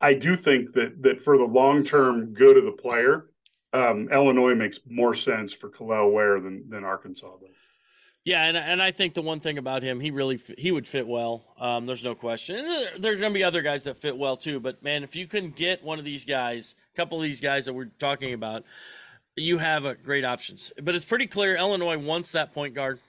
I 0.00 0.14
do 0.14 0.36
think 0.36 0.72
that 0.72 1.02
that 1.02 1.20
for 1.20 1.36
the 1.36 1.44
long 1.44 1.84
term 1.84 2.32
good 2.32 2.56
of 2.56 2.64
the 2.64 2.72
player, 2.72 3.26
um, 3.72 4.08
Illinois 4.10 4.54
makes 4.54 4.78
more 4.88 5.14
sense 5.14 5.52
for 5.52 5.68
Kel'el 5.68 6.10
Ware 6.10 6.40
than 6.40 6.70
than 6.70 6.84
Arkansas 6.84 7.36
does. 7.38 7.56
Yeah, 8.24 8.44
and 8.44 8.56
and 8.56 8.82
I 8.82 8.90
think 8.90 9.14
the 9.14 9.22
one 9.22 9.40
thing 9.40 9.58
about 9.58 9.82
him, 9.82 10.00
he 10.00 10.10
really 10.10 10.40
he 10.56 10.72
would 10.72 10.88
fit 10.88 11.06
well. 11.06 11.44
Um, 11.58 11.86
there's 11.86 12.04
no 12.04 12.14
question. 12.14 12.56
And 12.56 13.02
there's 13.02 13.20
going 13.20 13.32
to 13.32 13.38
be 13.38 13.44
other 13.44 13.62
guys 13.62 13.84
that 13.84 13.96
fit 13.96 14.16
well 14.16 14.36
too. 14.36 14.60
But 14.60 14.82
man, 14.82 15.02
if 15.02 15.16
you 15.16 15.26
can 15.26 15.50
get 15.50 15.84
one 15.84 15.98
of 15.98 16.04
these 16.04 16.24
guys, 16.24 16.74
a 16.94 16.96
couple 16.96 17.18
of 17.18 17.24
these 17.24 17.40
guys 17.40 17.66
that 17.66 17.72
we're 17.72 17.90
talking 17.98 18.34
about, 18.34 18.64
you 19.40 19.58
have 19.58 19.84
a 19.84 19.94
great 19.94 20.24
options. 20.24 20.72
But 20.80 20.94
it's 20.94 21.04
pretty 21.04 21.26
clear 21.26 21.56
Illinois 21.56 21.98
wants 21.98 22.32
that 22.32 22.52
point 22.52 22.74
guard. 22.74 23.00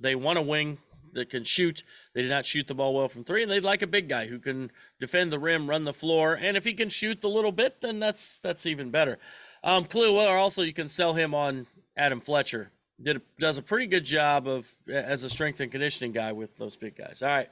They 0.00 0.14
want 0.14 0.38
a 0.38 0.42
wing 0.42 0.78
that 1.12 1.30
can 1.30 1.44
shoot. 1.44 1.84
They 2.14 2.22
did 2.22 2.30
not 2.30 2.46
shoot 2.46 2.66
the 2.66 2.74
ball 2.74 2.94
well 2.94 3.08
from 3.08 3.24
three, 3.24 3.42
and 3.42 3.50
they'd 3.50 3.62
like 3.62 3.82
a 3.82 3.86
big 3.86 4.08
guy 4.08 4.26
who 4.26 4.38
can 4.38 4.70
defend 5.00 5.32
the 5.32 5.38
rim, 5.38 5.68
run 5.68 5.84
the 5.84 5.92
floor, 5.92 6.34
and 6.34 6.56
if 6.56 6.64
he 6.64 6.74
can 6.74 6.88
shoot 6.88 7.22
a 7.24 7.28
little 7.28 7.52
bit, 7.52 7.80
then 7.80 8.00
that's 8.00 8.38
that's 8.38 8.66
even 8.66 8.90
better. 8.90 9.18
Um, 9.64 9.84
Clue, 9.84 10.18
also 10.18 10.62
you 10.62 10.72
can 10.72 10.88
sell 10.88 11.14
him 11.14 11.34
on 11.34 11.66
Adam 11.96 12.20
Fletcher. 12.20 12.70
Did 13.00 13.20
does 13.38 13.58
a 13.58 13.62
pretty 13.62 13.86
good 13.86 14.04
job 14.04 14.46
of 14.46 14.72
as 14.88 15.24
a 15.24 15.30
strength 15.30 15.60
and 15.60 15.70
conditioning 15.70 16.12
guy 16.12 16.32
with 16.32 16.56
those 16.58 16.76
big 16.76 16.96
guys. 16.96 17.22
All 17.22 17.28
right. 17.28 17.48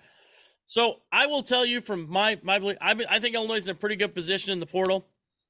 So 0.66 1.00
I 1.12 1.26
will 1.26 1.42
tell 1.42 1.66
you 1.66 1.80
from 1.80 2.08
my 2.08 2.38
my 2.42 2.76
I, 2.80 2.94
I 3.08 3.18
think 3.18 3.34
Illinois 3.34 3.56
is 3.56 3.66
in 3.66 3.72
a 3.72 3.74
pretty 3.74 3.96
good 3.96 4.14
position 4.14 4.52
in 4.52 4.60
the 4.60 4.66
portal. 4.66 5.04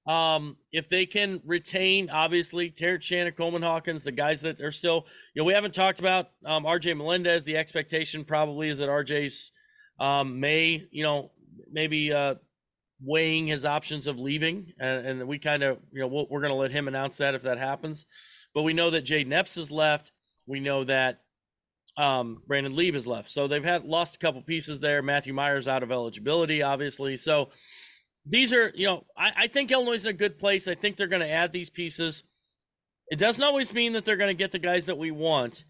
Um, 0.07 0.57
if 0.73 0.89
they 0.89 1.07
can 1.07 1.41
retain, 1.45 2.11
obviously, 2.11 2.71
Terrence 2.71 3.05
Shannon, 3.05 3.33
Coleman 3.35 3.63
Hawkins, 3.63 4.05
the 4.05 4.13
guys 4.13 4.41
that 4.41 4.61
are 4.61 4.73
still, 4.73 5.07
you 5.35 5.43
know, 5.43 5.45
we 5.47 5.53
haven't 5.53 5.75
talked 5.75 6.01
about 6.01 6.31
um, 6.45 6.65
RJ 6.65 6.97
Melendez. 6.97 7.45
The 7.45 7.57
expectation 7.57 8.25
probably 8.25 8.71
is 8.71 8.79
that 8.79 8.89
RJ's 8.89 9.53
um, 10.01 10.41
may, 10.41 10.89
you 10.91 11.03
know, 11.03 11.31
maybe 11.71 12.13
uh, 12.13 12.37
weighing 13.03 13.47
his 13.47 13.65
options 13.65 14.07
of 14.07 14.19
leaving. 14.19 14.73
And, 14.79 15.07
and 15.07 15.29
we 15.29 15.39
kind 15.39 15.63
of, 15.63 15.79
you 15.93 16.01
know, 16.01 16.07
we 16.07 16.27
we 16.31 16.37
are 16.37 16.41
going 16.41 16.53
to 16.53 16.59
let 16.59 16.71
him 16.71 16.89
announce 16.89 17.19
that 17.19 17.35
if 17.35 17.43
that 17.43 17.59
happens. 17.59 18.07
But 18.55 18.63
we 18.63 18.73
know 18.73 18.91
that 18.91 19.05
Jayden 19.05 19.33
Epps 19.33 19.57
has 19.57 19.71
left. 19.71 20.13
We 20.47 20.61
know 20.61 20.85
that 20.85 21.21
um, 21.97 22.43
Brandon 22.47 22.75
Lieb 22.75 22.95
has 22.95 23.07
left. 23.07 23.31
So 23.31 23.47
they've 23.47 23.65
had 23.65 23.85
lost 23.85 24.17
a 24.17 24.19
couple 24.19 24.43
pieces 24.43 24.81
there. 24.81 25.03
Matthew 25.03 25.35
Mayer's 25.35 25.69
out 25.69 25.83
of 25.83 25.93
eligibility, 25.93 26.63
obviously. 26.63 27.17
So, 27.17 27.51
these 28.27 28.53
are, 28.53 28.71
you 28.75 28.87
know, 28.87 29.05
I, 29.17 29.33
I 29.37 29.47
think 29.47 29.71
Illinois 29.71 29.93
is 29.93 30.07
a 30.07 30.13
good 30.13 30.39
place. 30.39 30.69
I 30.69 30.75
think 30.75 30.97
they're 30.97 31.07
going 31.07 31.23
to 31.23 31.31
add 31.31 31.53
these 31.53 31.71
pieces. 31.71 32.25
It 33.11 33.19
doesn't 33.19 33.43
always 33.43 33.75
mean 33.75 33.95
that 33.95 34.05
they're 34.05 34.17
going 34.17 34.29
to 34.29 34.35
get 34.35 34.53
the 34.53 34.59
guys 34.59 34.87
that 34.87 34.99
we 34.99 35.11
want. 35.11 35.65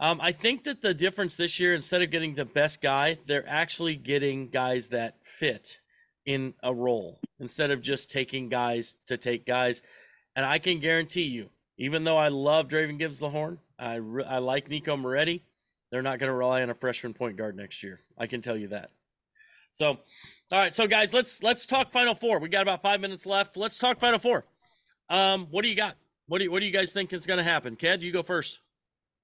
Um, 0.00 0.20
I 0.20 0.32
think 0.32 0.64
that 0.64 0.82
the 0.82 0.94
difference 0.94 1.36
this 1.36 1.58
year, 1.58 1.74
instead 1.74 2.02
of 2.02 2.10
getting 2.10 2.34
the 2.34 2.44
best 2.44 2.82
guy, 2.82 3.18
they're 3.26 3.48
actually 3.48 3.96
getting 3.96 4.48
guys 4.48 4.88
that 4.88 5.16
fit 5.22 5.80
in 6.24 6.54
a 6.62 6.74
role 6.74 7.20
instead 7.38 7.70
of 7.70 7.82
just 7.82 8.10
taking 8.10 8.48
guys 8.48 8.94
to 9.06 9.16
take 9.16 9.46
guys. 9.46 9.82
And 10.34 10.44
I 10.44 10.58
can 10.58 10.80
guarantee 10.80 11.22
you, 11.22 11.48
even 11.78 12.04
though 12.04 12.18
I 12.18 12.28
love 12.28 12.68
Draven 12.68 12.98
Gibbs 12.98 13.20
Lawhorn, 13.20 13.58
I, 13.78 13.94
re- 13.96 14.24
I 14.24 14.38
like 14.38 14.68
Nico 14.68 14.96
Moretti, 14.96 15.44
they're 15.90 16.02
not 16.02 16.18
going 16.18 16.30
to 16.30 16.34
rely 16.34 16.62
on 16.62 16.70
a 16.70 16.74
freshman 16.74 17.14
point 17.14 17.36
guard 17.36 17.56
next 17.56 17.82
year. 17.82 18.00
I 18.18 18.26
can 18.26 18.42
tell 18.42 18.56
you 18.56 18.68
that. 18.68 18.90
So, 19.76 19.88
all 19.88 19.98
right, 20.58 20.72
so 20.72 20.86
guys, 20.86 21.12
let's 21.12 21.42
let's 21.42 21.66
talk 21.66 21.92
Final 21.92 22.14
Four. 22.14 22.38
We 22.38 22.48
got 22.48 22.62
about 22.62 22.80
five 22.80 22.98
minutes 22.98 23.26
left. 23.26 23.58
Let's 23.58 23.76
talk 23.76 24.00
Final 24.00 24.18
Four. 24.18 24.46
Um, 25.10 25.48
what 25.50 25.64
do 25.64 25.68
you 25.68 25.76
got? 25.76 25.96
What 26.28 26.38
do 26.38 26.44
you, 26.44 26.50
what 26.50 26.60
do 26.60 26.66
you 26.66 26.72
guys 26.72 26.94
think 26.94 27.12
is 27.12 27.26
going 27.26 27.36
to 27.36 27.44
happen? 27.44 27.76
Ked, 27.76 28.00
you 28.00 28.10
go 28.10 28.22
first. 28.22 28.60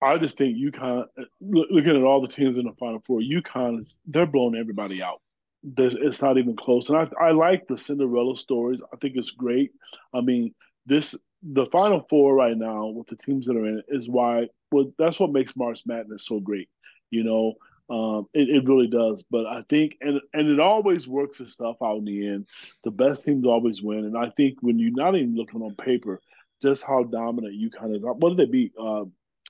I 0.03 0.19
just 0.19 0.37
think 0.37 0.59
UConn, 0.59 1.07
looking 1.41 1.97
at 1.97 2.03
all 2.03 2.21
the 2.21 2.29
teams 2.29 2.59
in 2.59 2.67
the 2.67 2.75
Final 2.79 3.01
Four, 3.07 3.21
UConn 3.21 3.81
is 3.81 3.99
they're 4.05 4.27
blowing 4.27 4.55
everybody 4.55 5.03
out. 5.03 5.23
There's, 5.63 5.97
it's 5.99 6.21
not 6.21 6.37
even 6.37 6.55
close, 6.55 6.91
and 6.91 6.99
I 6.99 7.09
I 7.19 7.31
like 7.31 7.67
the 7.67 7.79
Cinderella 7.79 8.37
stories. 8.37 8.83
I 8.93 8.99
think 8.99 9.15
it's 9.17 9.31
great. 9.31 9.71
I 10.13 10.21
mean, 10.21 10.55
this 10.85 11.19
the 11.43 11.65
Final 11.65 12.05
Four 12.11 12.35
right 12.35 12.59
now 12.59 12.89
with 12.89 13.07
the 13.07 13.17
teams 13.17 13.47
that 13.47 13.57
are 13.57 13.67
in 13.67 13.79
it 13.79 13.87
is 13.89 14.07
why. 14.07 14.49
Well, 14.71 14.93
that's 14.99 15.19
what 15.19 15.33
makes 15.33 15.57
March 15.57 15.81
Madness 15.87 16.27
so 16.27 16.41
great. 16.41 16.69
You 17.11 17.25
know, 17.25 17.55
um, 17.91 18.27
it, 18.33 18.49
it 18.49 18.69
really 18.69 18.89
does. 18.89 19.25
But 19.31 19.47
I 19.47 19.63
think, 19.69 19.97
and 20.01 20.21
and 20.33 20.49
it 20.49 20.61
always 20.61 21.07
works 21.07 21.41
its 21.41 21.53
stuff 21.53 21.77
out 21.83 21.99
in 21.99 22.05
the 22.05 22.29
end. 22.29 22.47
The 22.85 22.91
best 22.91 23.25
teams 23.25 23.47
always 23.47 23.83
win. 23.83 24.05
And 24.05 24.17
I 24.17 24.31
think 24.31 24.59
when 24.61 24.79
you're 24.79 24.91
not 24.93 25.17
even 25.17 25.37
looking 25.37 25.63
on 25.63 25.75
paper, 25.75 26.21
just 26.61 26.85
how 26.85 27.03
dominant 27.05 27.55
UConn 27.55 27.97
is. 27.97 28.03
What 28.05 28.37
did 28.37 28.39
they 28.39 28.51
beat? 28.51 28.73
Uh, 28.81 29.05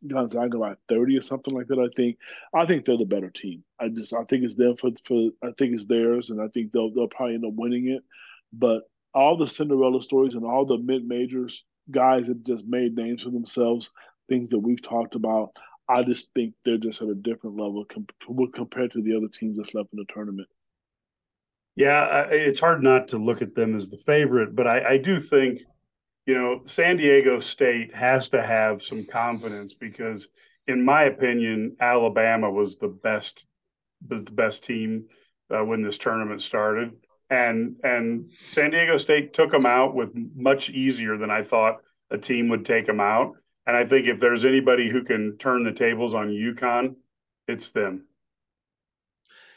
Gonzaga 0.04 0.58
by 0.58 0.74
30 0.88 1.18
or 1.18 1.22
something 1.22 1.54
like 1.54 1.68
that. 1.68 1.78
I 1.78 1.88
think. 1.96 2.18
I 2.54 2.66
think 2.66 2.84
they're 2.84 2.96
the 2.96 3.04
better 3.04 3.30
team. 3.30 3.62
I 3.78 3.88
just 3.88 4.12
I 4.14 4.24
think 4.24 4.44
it's 4.44 4.56
them 4.56 4.76
for 4.76 4.90
for 5.04 5.30
I 5.42 5.52
think 5.58 5.74
it's 5.74 5.86
theirs, 5.86 6.30
and 6.30 6.40
I 6.40 6.48
think 6.48 6.72
they'll 6.72 6.92
they'll 6.92 7.08
probably 7.08 7.34
end 7.34 7.44
up 7.44 7.52
winning 7.54 7.88
it. 7.88 8.02
But 8.52 8.82
all 9.14 9.36
the 9.36 9.46
Cinderella 9.46 10.02
stories 10.02 10.34
and 10.34 10.44
all 10.44 10.66
the 10.66 10.78
mid 10.78 11.06
majors 11.06 11.64
guys 11.90 12.28
have 12.28 12.42
just 12.42 12.64
made 12.66 12.96
names 12.96 13.22
for 13.22 13.30
themselves, 13.30 13.90
things 14.28 14.50
that 14.50 14.58
we've 14.58 14.82
talked 14.82 15.14
about. 15.14 15.52
I 15.88 16.02
just 16.02 16.32
think 16.32 16.54
they're 16.64 16.78
just 16.78 17.02
at 17.02 17.08
a 17.08 17.14
different 17.14 17.56
level 17.56 17.84
compared 17.84 18.92
to 18.92 19.02
the 19.02 19.16
other 19.16 19.28
teams 19.28 19.56
that's 19.56 19.74
left 19.74 19.92
in 19.92 19.98
the 19.98 20.12
tournament. 20.12 20.48
Yeah, 21.74 22.26
it's 22.30 22.60
hard 22.60 22.82
not 22.82 23.08
to 23.08 23.18
look 23.18 23.40
at 23.42 23.54
them 23.54 23.74
as 23.74 23.88
the 23.88 23.98
favorite, 23.98 24.54
but 24.54 24.66
I, 24.66 24.92
I 24.92 24.96
do 24.98 25.20
think 25.20 25.62
you 26.26 26.34
know, 26.34 26.62
San 26.66 26.96
Diego 26.96 27.40
State 27.40 27.94
has 27.94 28.28
to 28.28 28.42
have 28.42 28.82
some 28.82 29.04
confidence 29.04 29.74
because, 29.74 30.28
in 30.68 30.84
my 30.84 31.04
opinion, 31.04 31.76
Alabama 31.80 32.50
was 32.50 32.76
the 32.76 32.88
best, 32.88 33.44
the 34.06 34.18
best 34.18 34.62
team 34.62 35.06
uh, 35.50 35.64
when 35.64 35.82
this 35.82 35.98
tournament 35.98 36.42
started, 36.42 36.92
and 37.28 37.76
and 37.82 38.30
San 38.50 38.70
Diego 38.70 38.98
State 38.98 39.32
took 39.32 39.50
them 39.50 39.66
out 39.66 39.94
with 39.94 40.10
much 40.36 40.70
easier 40.70 41.16
than 41.16 41.30
I 41.30 41.42
thought 41.42 41.78
a 42.10 42.18
team 42.18 42.48
would 42.50 42.64
take 42.64 42.86
them 42.86 43.00
out. 43.00 43.34
And 43.66 43.76
I 43.76 43.84
think 43.84 44.06
if 44.06 44.18
there's 44.18 44.44
anybody 44.44 44.90
who 44.90 45.02
can 45.04 45.36
turn 45.38 45.64
the 45.64 45.72
tables 45.72 46.14
on 46.14 46.28
UConn, 46.28 46.96
it's 47.46 47.70
them. 47.70 48.06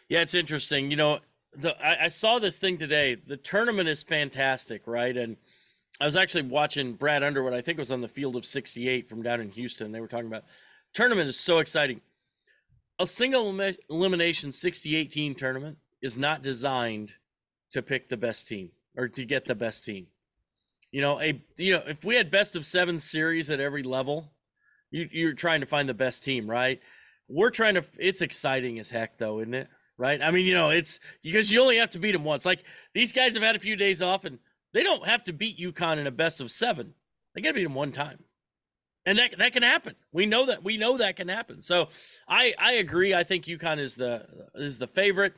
Yeah, 0.10 0.22
it's 0.22 0.36
interesting. 0.36 0.91
You 0.91 0.98
know, 0.98 1.20
the 1.56 1.76
I, 1.84 2.06
I 2.06 2.08
saw 2.10 2.39
this 2.39 2.60
thing 2.60 2.78
today. 2.78 3.15
The 3.15 3.38
tournament 3.38 3.89
is 3.89 4.04
fantastic, 4.04 4.86
right? 4.86 5.15
And 5.15 5.38
I 6.00 6.06
was 6.06 6.15
actually 6.15 6.44
watching 6.44 6.94
Brad 6.94 7.24
Underwood. 7.24 7.54
I 7.54 7.62
think 7.62 7.78
it 7.78 7.82
was 7.82 7.91
on 7.91 8.02
the 8.02 8.08
field 8.08 8.36
of 8.36 8.46
68 8.46 9.10
from 9.10 9.24
down 9.24 9.41
in 9.41 9.50
Houston. 9.52 9.91
They 9.91 10.02
were 10.02 10.08
talking 10.08 10.28
about 10.28 10.44
tournament 10.94 11.30
is 11.30 11.39
so 11.39 11.60
exciting. 11.60 12.02
A 13.00 13.08
single 13.08 13.50
elim- 13.50 13.78
elimination 13.89 14.52
68 14.52 15.12
team 15.12 15.36
tournament 15.36 15.78
is 16.02 16.18
not 16.18 16.44
designed 16.44 17.13
to 17.72 17.82
pick 17.82 18.10
the 18.10 18.18
best 18.18 18.48
team 18.48 18.72
or 18.96 19.08
to 19.08 19.26
get 19.26 19.46
the 19.46 19.56
best 19.56 19.84
team. 19.84 20.08
You 20.95 21.01
know, 21.01 21.19
a 21.19 21.41
you 21.58 21.73
know, 21.73 21.84
if 21.86 22.05
we 22.05 22.15
had 22.15 22.31
best 22.31 22.55
of 22.55 22.65
seven 22.65 22.99
series 22.99 23.49
at 23.49 23.60
every 23.60 23.84
level, 23.84 24.31
you, 24.91 25.10
you're 25.12 25.34
trying 25.34 25.60
to 25.60 25.65
find 25.65 25.89
the 25.89 25.93
best 25.93 26.23
team, 26.23 26.49
right? 26.49 26.79
We're 27.27 27.49
trying 27.49 27.75
to. 27.75 27.84
It's 27.99 28.21
exciting 28.21 28.79
as 28.79 28.91
heck, 28.91 29.17
though, 29.17 29.41
isn't 29.41 29.53
it? 29.53 29.67
Right? 29.97 30.21
I 30.21 30.31
mean, 30.31 30.45
you 30.45 30.53
know, 30.53 30.69
it's 30.69 31.01
because 31.21 31.51
you 31.51 31.62
only 31.62 31.79
have 31.79 31.89
to 31.89 31.99
beat 31.99 32.13
them 32.13 32.23
once. 32.23 32.45
Like 32.45 32.63
these 32.93 33.12
guys 33.12 33.34
have 33.34 33.43
had 33.43 33.58
a 33.58 33.60
few 33.60 33.75
days 33.75 34.01
off, 34.01 34.23
and 34.23 34.39
they 34.73 34.84
don't 34.84 35.05
have 35.05 35.21
to 35.25 35.34
beat 35.34 35.60
UConn 35.60 35.97
in 35.97 36.08
a 36.08 36.12
best 36.12 36.39
of 36.39 36.49
seven. 36.49 36.93
They 37.34 37.41
got 37.41 37.49
to 37.49 37.55
beat 37.55 37.63
them 37.63 37.75
one 37.75 37.91
time, 37.91 38.23
and 39.05 39.19
that 39.19 39.38
that 39.38 39.51
can 39.51 39.63
happen. 39.63 39.95
We 40.13 40.25
know 40.25 40.45
that. 40.45 40.63
We 40.63 40.77
know 40.77 40.99
that 40.99 41.17
can 41.17 41.27
happen. 41.27 41.62
So 41.62 41.89
I 42.25 42.53
I 42.58 42.75
agree. 42.75 43.13
I 43.13 43.25
think 43.25 43.43
UConn 43.43 43.79
is 43.79 43.95
the 43.95 44.27
is 44.55 44.79
the 44.79 44.88
favorite, 44.88 45.34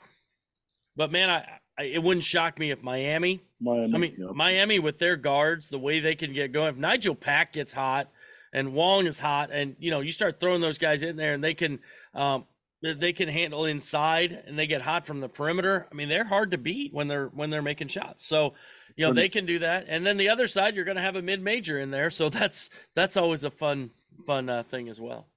but 0.95 1.11
man, 1.11 1.31
I, 1.31 1.61
I 1.77 1.83
it 1.83 2.03
wouldn't 2.03 2.23
shock 2.23 2.57
me 2.59 2.71
if 2.71 2.81
Miami 2.81 3.41
Miami. 3.59 3.93
I 3.93 3.97
mean, 3.97 4.15
yeah. 4.17 4.27
Miami 4.33 4.79
with 4.79 4.99
their 4.99 5.15
guards, 5.15 5.69
the 5.69 5.79
way 5.79 5.99
they 5.99 6.15
can 6.15 6.33
get 6.33 6.51
going. 6.51 6.69
If 6.69 6.77
Nigel 6.77 7.15
Pack 7.15 7.53
gets 7.53 7.73
hot 7.73 8.09
and 8.53 8.73
Wong 8.73 9.07
is 9.07 9.19
hot, 9.19 9.49
and 9.51 9.75
you 9.79 9.91
know, 9.91 10.01
you 10.01 10.11
start 10.11 10.39
throwing 10.39 10.61
those 10.61 10.77
guys 10.77 11.03
in 11.03 11.15
there, 11.15 11.33
and 11.33 11.43
they 11.43 11.53
can, 11.53 11.79
um, 12.13 12.45
they 12.81 13.13
can 13.13 13.29
handle 13.29 13.65
inside, 13.65 14.43
and 14.45 14.57
they 14.57 14.67
get 14.67 14.81
hot 14.81 15.05
from 15.05 15.19
the 15.19 15.29
perimeter. 15.29 15.87
I 15.91 15.95
mean, 15.95 16.09
they're 16.09 16.23
hard 16.23 16.51
to 16.51 16.57
beat 16.57 16.93
when 16.93 17.07
they're 17.07 17.27
when 17.27 17.49
they're 17.49 17.61
making 17.61 17.87
shots. 17.87 18.25
So, 18.25 18.53
you 18.95 19.05
know, 19.05 19.13
they 19.13 19.29
can 19.29 19.45
do 19.45 19.59
that. 19.59 19.85
And 19.87 20.05
then 20.05 20.17
the 20.17 20.29
other 20.29 20.47
side, 20.47 20.75
you're 20.75 20.85
going 20.85 20.97
to 20.97 21.03
have 21.03 21.15
a 21.15 21.21
mid 21.21 21.41
major 21.41 21.79
in 21.79 21.91
there, 21.91 22.09
so 22.09 22.29
that's 22.37 22.69
that's 22.93 23.17
always 23.17 23.43
a 23.43 23.51
fun 23.51 23.91
fun 24.25 24.49
uh, 24.49 24.63
thing 24.63 24.87
as 24.89 25.01
well. 25.01 25.27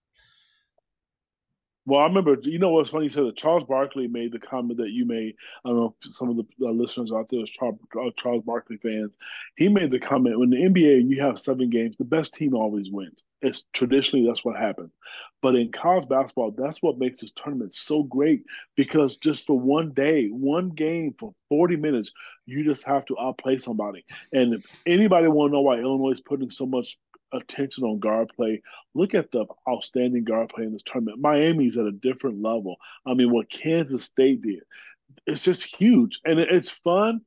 Well, 1.87 2.01
I 2.01 2.05
remember. 2.05 2.37
You 2.43 2.59
know 2.59 2.71
what's 2.71 2.91
funny? 2.91 3.05
You 3.05 3.11
said 3.11 3.25
that 3.25 3.37
Charles 3.37 3.65
Barkley 3.65 4.07
made 4.07 4.33
the 4.33 4.39
comment 4.39 4.79
that 4.79 4.91
you 4.91 5.07
made. 5.07 5.35
I 5.65 5.71
don't 5.71 5.79
know 5.79 5.95
if 6.01 6.15
some 6.15 6.29
of 6.29 6.37
the 6.37 6.67
uh, 6.67 6.71
listeners 6.71 7.11
out 7.11 7.29
there 7.31 7.45
Charles, 7.47 7.79
uh, 7.99 8.11
Charles 8.19 8.45
Barkley 8.45 8.77
fans. 8.77 9.13
He 9.57 9.69
made 9.69 9.91
the 9.91 9.99
comment 9.99 10.39
when 10.39 10.51
the 10.51 10.59
NBA 10.59 11.09
you 11.09 11.23
have 11.23 11.39
seven 11.39 11.71
games, 11.71 11.97
the 11.97 12.05
best 12.05 12.35
team 12.35 12.55
always 12.55 12.91
wins. 12.91 13.23
It's 13.43 13.65
traditionally 13.73 14.27
that's 14.27 14.45
what 14.45 14.57
happens. 14.57 14.93
But 15.41 15.57
in 15.57 15.73
college 15.73 16.07
basketball, 16.07 16.51
that's 16.51 16.83
what 16.83 16.99
makes 16.99 17.23
this 17.23 17.33
tournament 17.33 17.75
so 17.75 18.03
great 18.03 18.45
because 18.77 19.17
just 19.17 19.47
for 19.47 19.59
one 19.59 19.93
day, 19.93 20.29
one 20.29 20.69
game 20.69 21.15
for 21.19 21.35
40 21.49 21.77
minutes, 21.77 22.13
you 22.45 22.63
just 22.63 22.85
have 22.85 23.07
to 23.07 23.19
outplay 23.19 23.57
somebody. 23.57 24.05
And 24.35 24.53
if 24.55 24.67
anybody 24.85 25.29
want 25.29 25.51
to 25.51 25.55
know 25.55 25.63
why 25.63 25.79
Illinois 25.79 26.13
is 26.13 26.21
putting 26.21 26.51
so 26.51 26.67
much 26.67 26.99
attention 27.33 27.85
on 27.85 27.99
guard 27.99 28.31
play. 28.35 28.63
Look 28.95 29.15
at 29.15 29.31
the 29.31 29.47
outstanding 29.69 30.25
guard 30.25 30.49
play 30.49 30.65
in 30.65 30.73
this 30.73 30.83
tournament. 30.85 31.21
Miami's 31.21 31.77
at 31.77 31.87
a 31.87 31.93
different 31.93 32.43
level. 32.43 32.77
I 33.07 33.15
mean, 33.15 33.31
what 33.31 33.51
Kansas 33.51 34.05
State 34.05 34.43
did, 34.43 34.63
it's 35.27 35.45
just 35.45 35.65
huge, 35.65 36.21
and 36.25 36.39
it's 36.39 36.71
fun. 36.71 37.21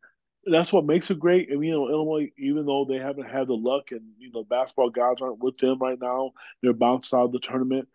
That's 0.46 0.74
what 0.74 0.86
makes 0.86 1.10
it 1.10 1.20
great. 1.20 1.50
And 1.50 1.64
you 1.64 1.72
know, 1.72 1.90
Illinois, 1.90 2.32
even 2.38 2.66
though 2.66 2.86
they 2.88 2.98
haven't 2.98 3.30
had 3.30 3.48
the 3.48 3.54
luck, 3.54 3.92
and 3.92 4.02
you 4.18 4.32
know, 4.32 4.44
basketball 4.44 4.90
gods 4.90 5.22
aren't 5.22 5.44
with 5.44 5.58
them 5.58 5.80
right 5.80 6.00
now, 6.00 6.32
they're 6.62 6.74
bounced 6.74 7.14
out 7.14 7.26
of 7.26 7.32
the 7.32 7.40
tournament. 7.40 7.88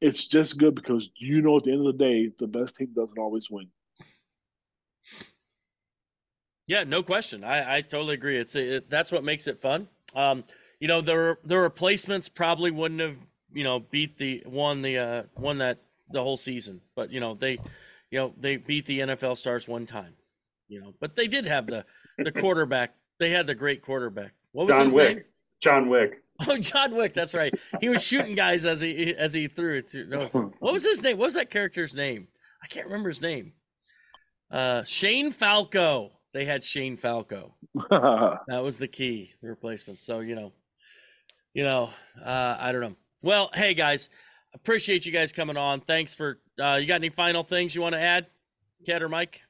It's 0.00 0.26
just 0.26 0.58
good 0.58 0.74
because 0.74 1.10
you 1.16 1.40
know, 1.42 1.58
at 1.58 1.64
the 1.64 1.72
end 1.72 1.86
of 1.86 1.96
the 1.96 2.04
day, 2.04 2.30
the 2.38 2.48
best 2.48 2.76
team 2.76 2.92
doesn't 2.94 3.18
always 3.18 3.48
win. 3.50 3.68
Yeah, 6.66 6.84
no 6.84 7.02
question. 7.02 7.44
I, 7.44 7.76
I 7.76 7.80
totally 7.82 8.14
agree. 8.14 8.38
It's 8.38 8.56
it, 8.56 8.88
that's 8.88 9.12
what 9.12 9.22
makes 9.22 9.46
it 9.46 9.60
fun. 9.60 9.88
Um, 10.14 10.44
you 10.84 10.88
know, 10.88 11.00
the 11.00 11.38
the 11.46 11.56
replacements 11.56 12.28
probably 12.28 12.70
wouldn't 12.70 13.00
have 13.00 13.16
you 13.54 13.64
know 13.64 13.80
beat 13.80 14.18
the 14.18 14.42
won 14.44 14.82
the 14.82 14.98
uh, 14.98 15.22
won 15.34 15.56
that 15.56 15.78
the 16.10 16.22
whole 16.22 16.36
season, 16.36 16.82
but 16.94 17.10
you 17.10 17.20
know 17.20 17.32
they 17.32 17.52
you 18.10 18.18
know 18.18 18.34
they 18.38 18.58
beat 18.58 18.84
the 18.84 19.00
NFL 19.00 19.38
stars 19.38 19.66
one 19.66 19.86
time. 19.86 20.12
You 20.68 20.82
know, 20.82 20.92
but 21.00 21.16
they 21.16 21.26
did 21.26 21.46
have 21.46 21.68
the 21.68 21.86
the 22.18 22.30
quarterback. 22.30 22.96
They 23.18 23.30
had 23.30 23.46
the 23.46 23.54
great 23.54 23.80
quarterback. 23.80 24.34
What 24.52 24.66
was 24.66 24.76
John 24.76 24.84
his 24.84 24.92
Wick. 24.92 25.16
name? 25.16 25.24
John 25.60 25.88
Wick. 25.88 26.20
Oh, 26.48 26.58
John 26.58 26.96
Wick. 26.96 27.14
That's 27.14 27.32
right. 27.32 27.54
He 27.80 27.88
was 27.88 28.04
shooting 28.04 28.34
guys 28.34 28.66
as 28.66 28.80
he 28.82 29.14
as 29.16 29.32
he 29.32 29.48
threw 29.48 29.78
it. 29.78 29.88
To, 29.92 30.04
no, 30.04 30.18
what 30.58 30.72
was 30.74 30.84
his 30.84 31.02
name? 31.02 31.16
What 31.16 31.26
was 31.26 31.34
that 31.34 31.48
character's 31.48 31.94
name? 31.94 32.26
I 32.62 32.66
can't 32.66 32.86
remember 32.86 33.08
his 33.08 33.22
name. 33.22 33.52
Uh, 34.50 34.82
Shane 34.84 35.30
Falco. 35.30 36.10
They 36.34 36.44
had 36.44 36.62
Shane 36.62 36.98
Falco. 36.98 37.54
That 37.88 38.62
was 38.62 38.78
the 38.78 38.88
key, 38.88 39.32
the 39.40 39.48
replacement. 39.48 40.00
So 40.00 40.18
you 40.20 40.34
know, 40.34 40.52
you 41.54 41.64
know, 41.64 41.90
uh, 42.22 42.56
I 42.58 42.72
don't 42.72 42.82
know. 42.82 42.96
Well, 43.22 43.50
hey 43.54 43.72
guys, 43.72 44.10
appreciate 44.52 45.06
you 45.06 45.12
guys 45.12 45.32
coming 45.32 45.56
on. 45.56 45.80
Thanks 45.80 46.14
for. 46.14 46.40
Uh, 46.60 46.78
you 46.80 46.86
got 46.86 46.96
any 46.96 47.08
final 47.08 47.42
things 47.42 47.74
you 47.74 47.80
want 47.80 47.94
to 47.94 48.00
add, 48.00 48.26
Ked 48.86 49.02
or 49.02 49.08
Mike? 49.08 49.40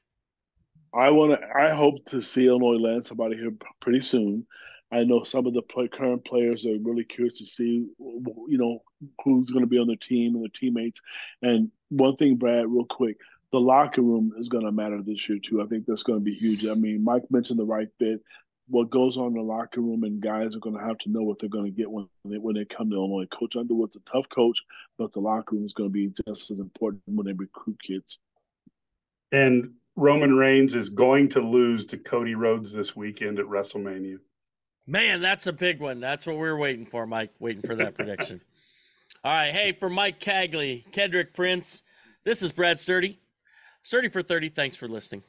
I 0.95 1.11
want 1.11 1.41
to. 1.41 1.47
I 1.59 1.75
hope 1.75 2.05
to 2.07 2.23
see 2.23 2.47
Illinois 2.47 2.77
land 2.77 3.05
somebody 3.05 3.37
here 3.37 3.53
pretty 3.81 4.01
soon. 4.01 4.47
I 4.93 5.03
know 5.03 5.25
some 5.25 5.47
of 5.47 5.55
the 5.55 5.63
play, 5.63 5.89
current 5.89 6.25
players 6.25 6.67
are 6.67 6.79
really 6.81 7.03
curious 7.03 7.39
to 7.39 7.47
see, 7.47 7.89
you 7.99 8.59
know, 8.59 8.83
who's 9.25 9.51
going 9.51 9.65
to 9.65 9.69
be 9.69 9.79
on 9.79 9.89
their 9.89 9.97
team 9.97 10.35
and 10.35 10.45
their 10.45 10.51
teammates. 10.55 11.01
And 11.43 11.73
one 11.89 12.15
thing, 12.17 12.37
Brad, 12.37 12.67
real 12.69 12.85
quick, 12.85 13.17
the 13.51 13.59
locker 13.59 14.03
room 14.03 14.33
is 14.39 14.49
going 14.49 14.65
to 14.65 14.73
matter 14.73 15.03
this 15.03 15.29
year 15.29 15.39
too. 15.39 15.63
I 15.63 15.67
think 15.67 15.87
that's 15.87 16.05
going 16.05 16.19
to 16.19 16.25
be 16.25 16.35
huge. 16.35 16.67
I 16.67 16.75
mean, 16.75 17.03
Mike 17.03 17.25
mentioned 17.31 17.59
the 17.59 17.65
right 17.65 17.89
bit. 17.99 18.21
What 18.69 18.91
goes 18.91 19.19
on 19.19 19.29
in 19.29 19.35
the 19.35 19.43
locker 19.43 19.81
room, 19.81 20.05
and 20.05 20.23
guys 20.23 20.55
are 20.55 20.61
going 20.61 20.77
to 20.77 20.83
have 20.83 20.99
to 20.99 21.11
know 21.11 21.23
what 21.23 21.39
they're 21.39 21.51
going 21.51 21.67
to 21.67 21.71
get 21.71 21.91
when 21.91 22.09
they 22.25 22.39
when 22.39 22.55
they 22.55 22.65
come 22.65 22.89
to 22.91 22.97
Illinois. 22.97 23.27
Coach 23.27 23.57
Underwood's 23.57 23.97
a 23.97 24.01
tough 24.11 24.29
coach, 24.29 24.59
but 24.97 25.13
the 25.13 25.21
locker 25.21 25.55
room 25.55 25.67
is 25.67 25.75
going 25.75 25.91
to 25.91 25.93
be 25.93 26.13
just 26.27 26.51
as 26.51 26.61
important 26.61 27.03
when 27.07 27.27
they 27.27 27.33
recruit 27.33 27.77
kids. 27.83 28.21
And 29.33 29.73
Roman 29.97 30.35
Reigns 30.35 30.75
is 30.75 30.89
going 30.89 31.29
to 31.31 31.41
lose 31.41 31.85
to 31.87 31.99
Cody 31.99 32.35
Rhodes 32.35 32.73
this 32.73 32.97
weekend 32.97 33.39
at 33.39 33.47
WrestleMania. 33.47 34.19
Man, 34.87 35.21
that's 35.21 35.47
a 35.47 35.53
big 35.53 35.81
one. 35.81 36.01
That's 36.01 36.27
what 36.27 36.37
we 36.37 36.47
are 36.47 36.57
waiting 36.57 36.87
for, 36.87 37.07
Mike. 37.07 37.33
Waiting 37.39 37.63
for 37.63 37.75
that 37.77 37.95
prediction. 37.95 38.41
All 39.25 39.33
right. 39.33 39.53
Hey, 39.53 39.73
for 39.73 39.89
Mike 39.89 40.21
Cagley, 40.21 40.85
Kedric 40.91 41.33
Prince, 41.33 41.83
this 42.25 42.43
is 42.43 42.53
Brad 42.53 42.79
Sturdy. 42.79 43.21
Sturdy 43.83 44.09
for 44.09 44.23
30. 44.23 44.51
Thanks 44.51 44.77
for 44.77 44.89
listening. 44.89 45.23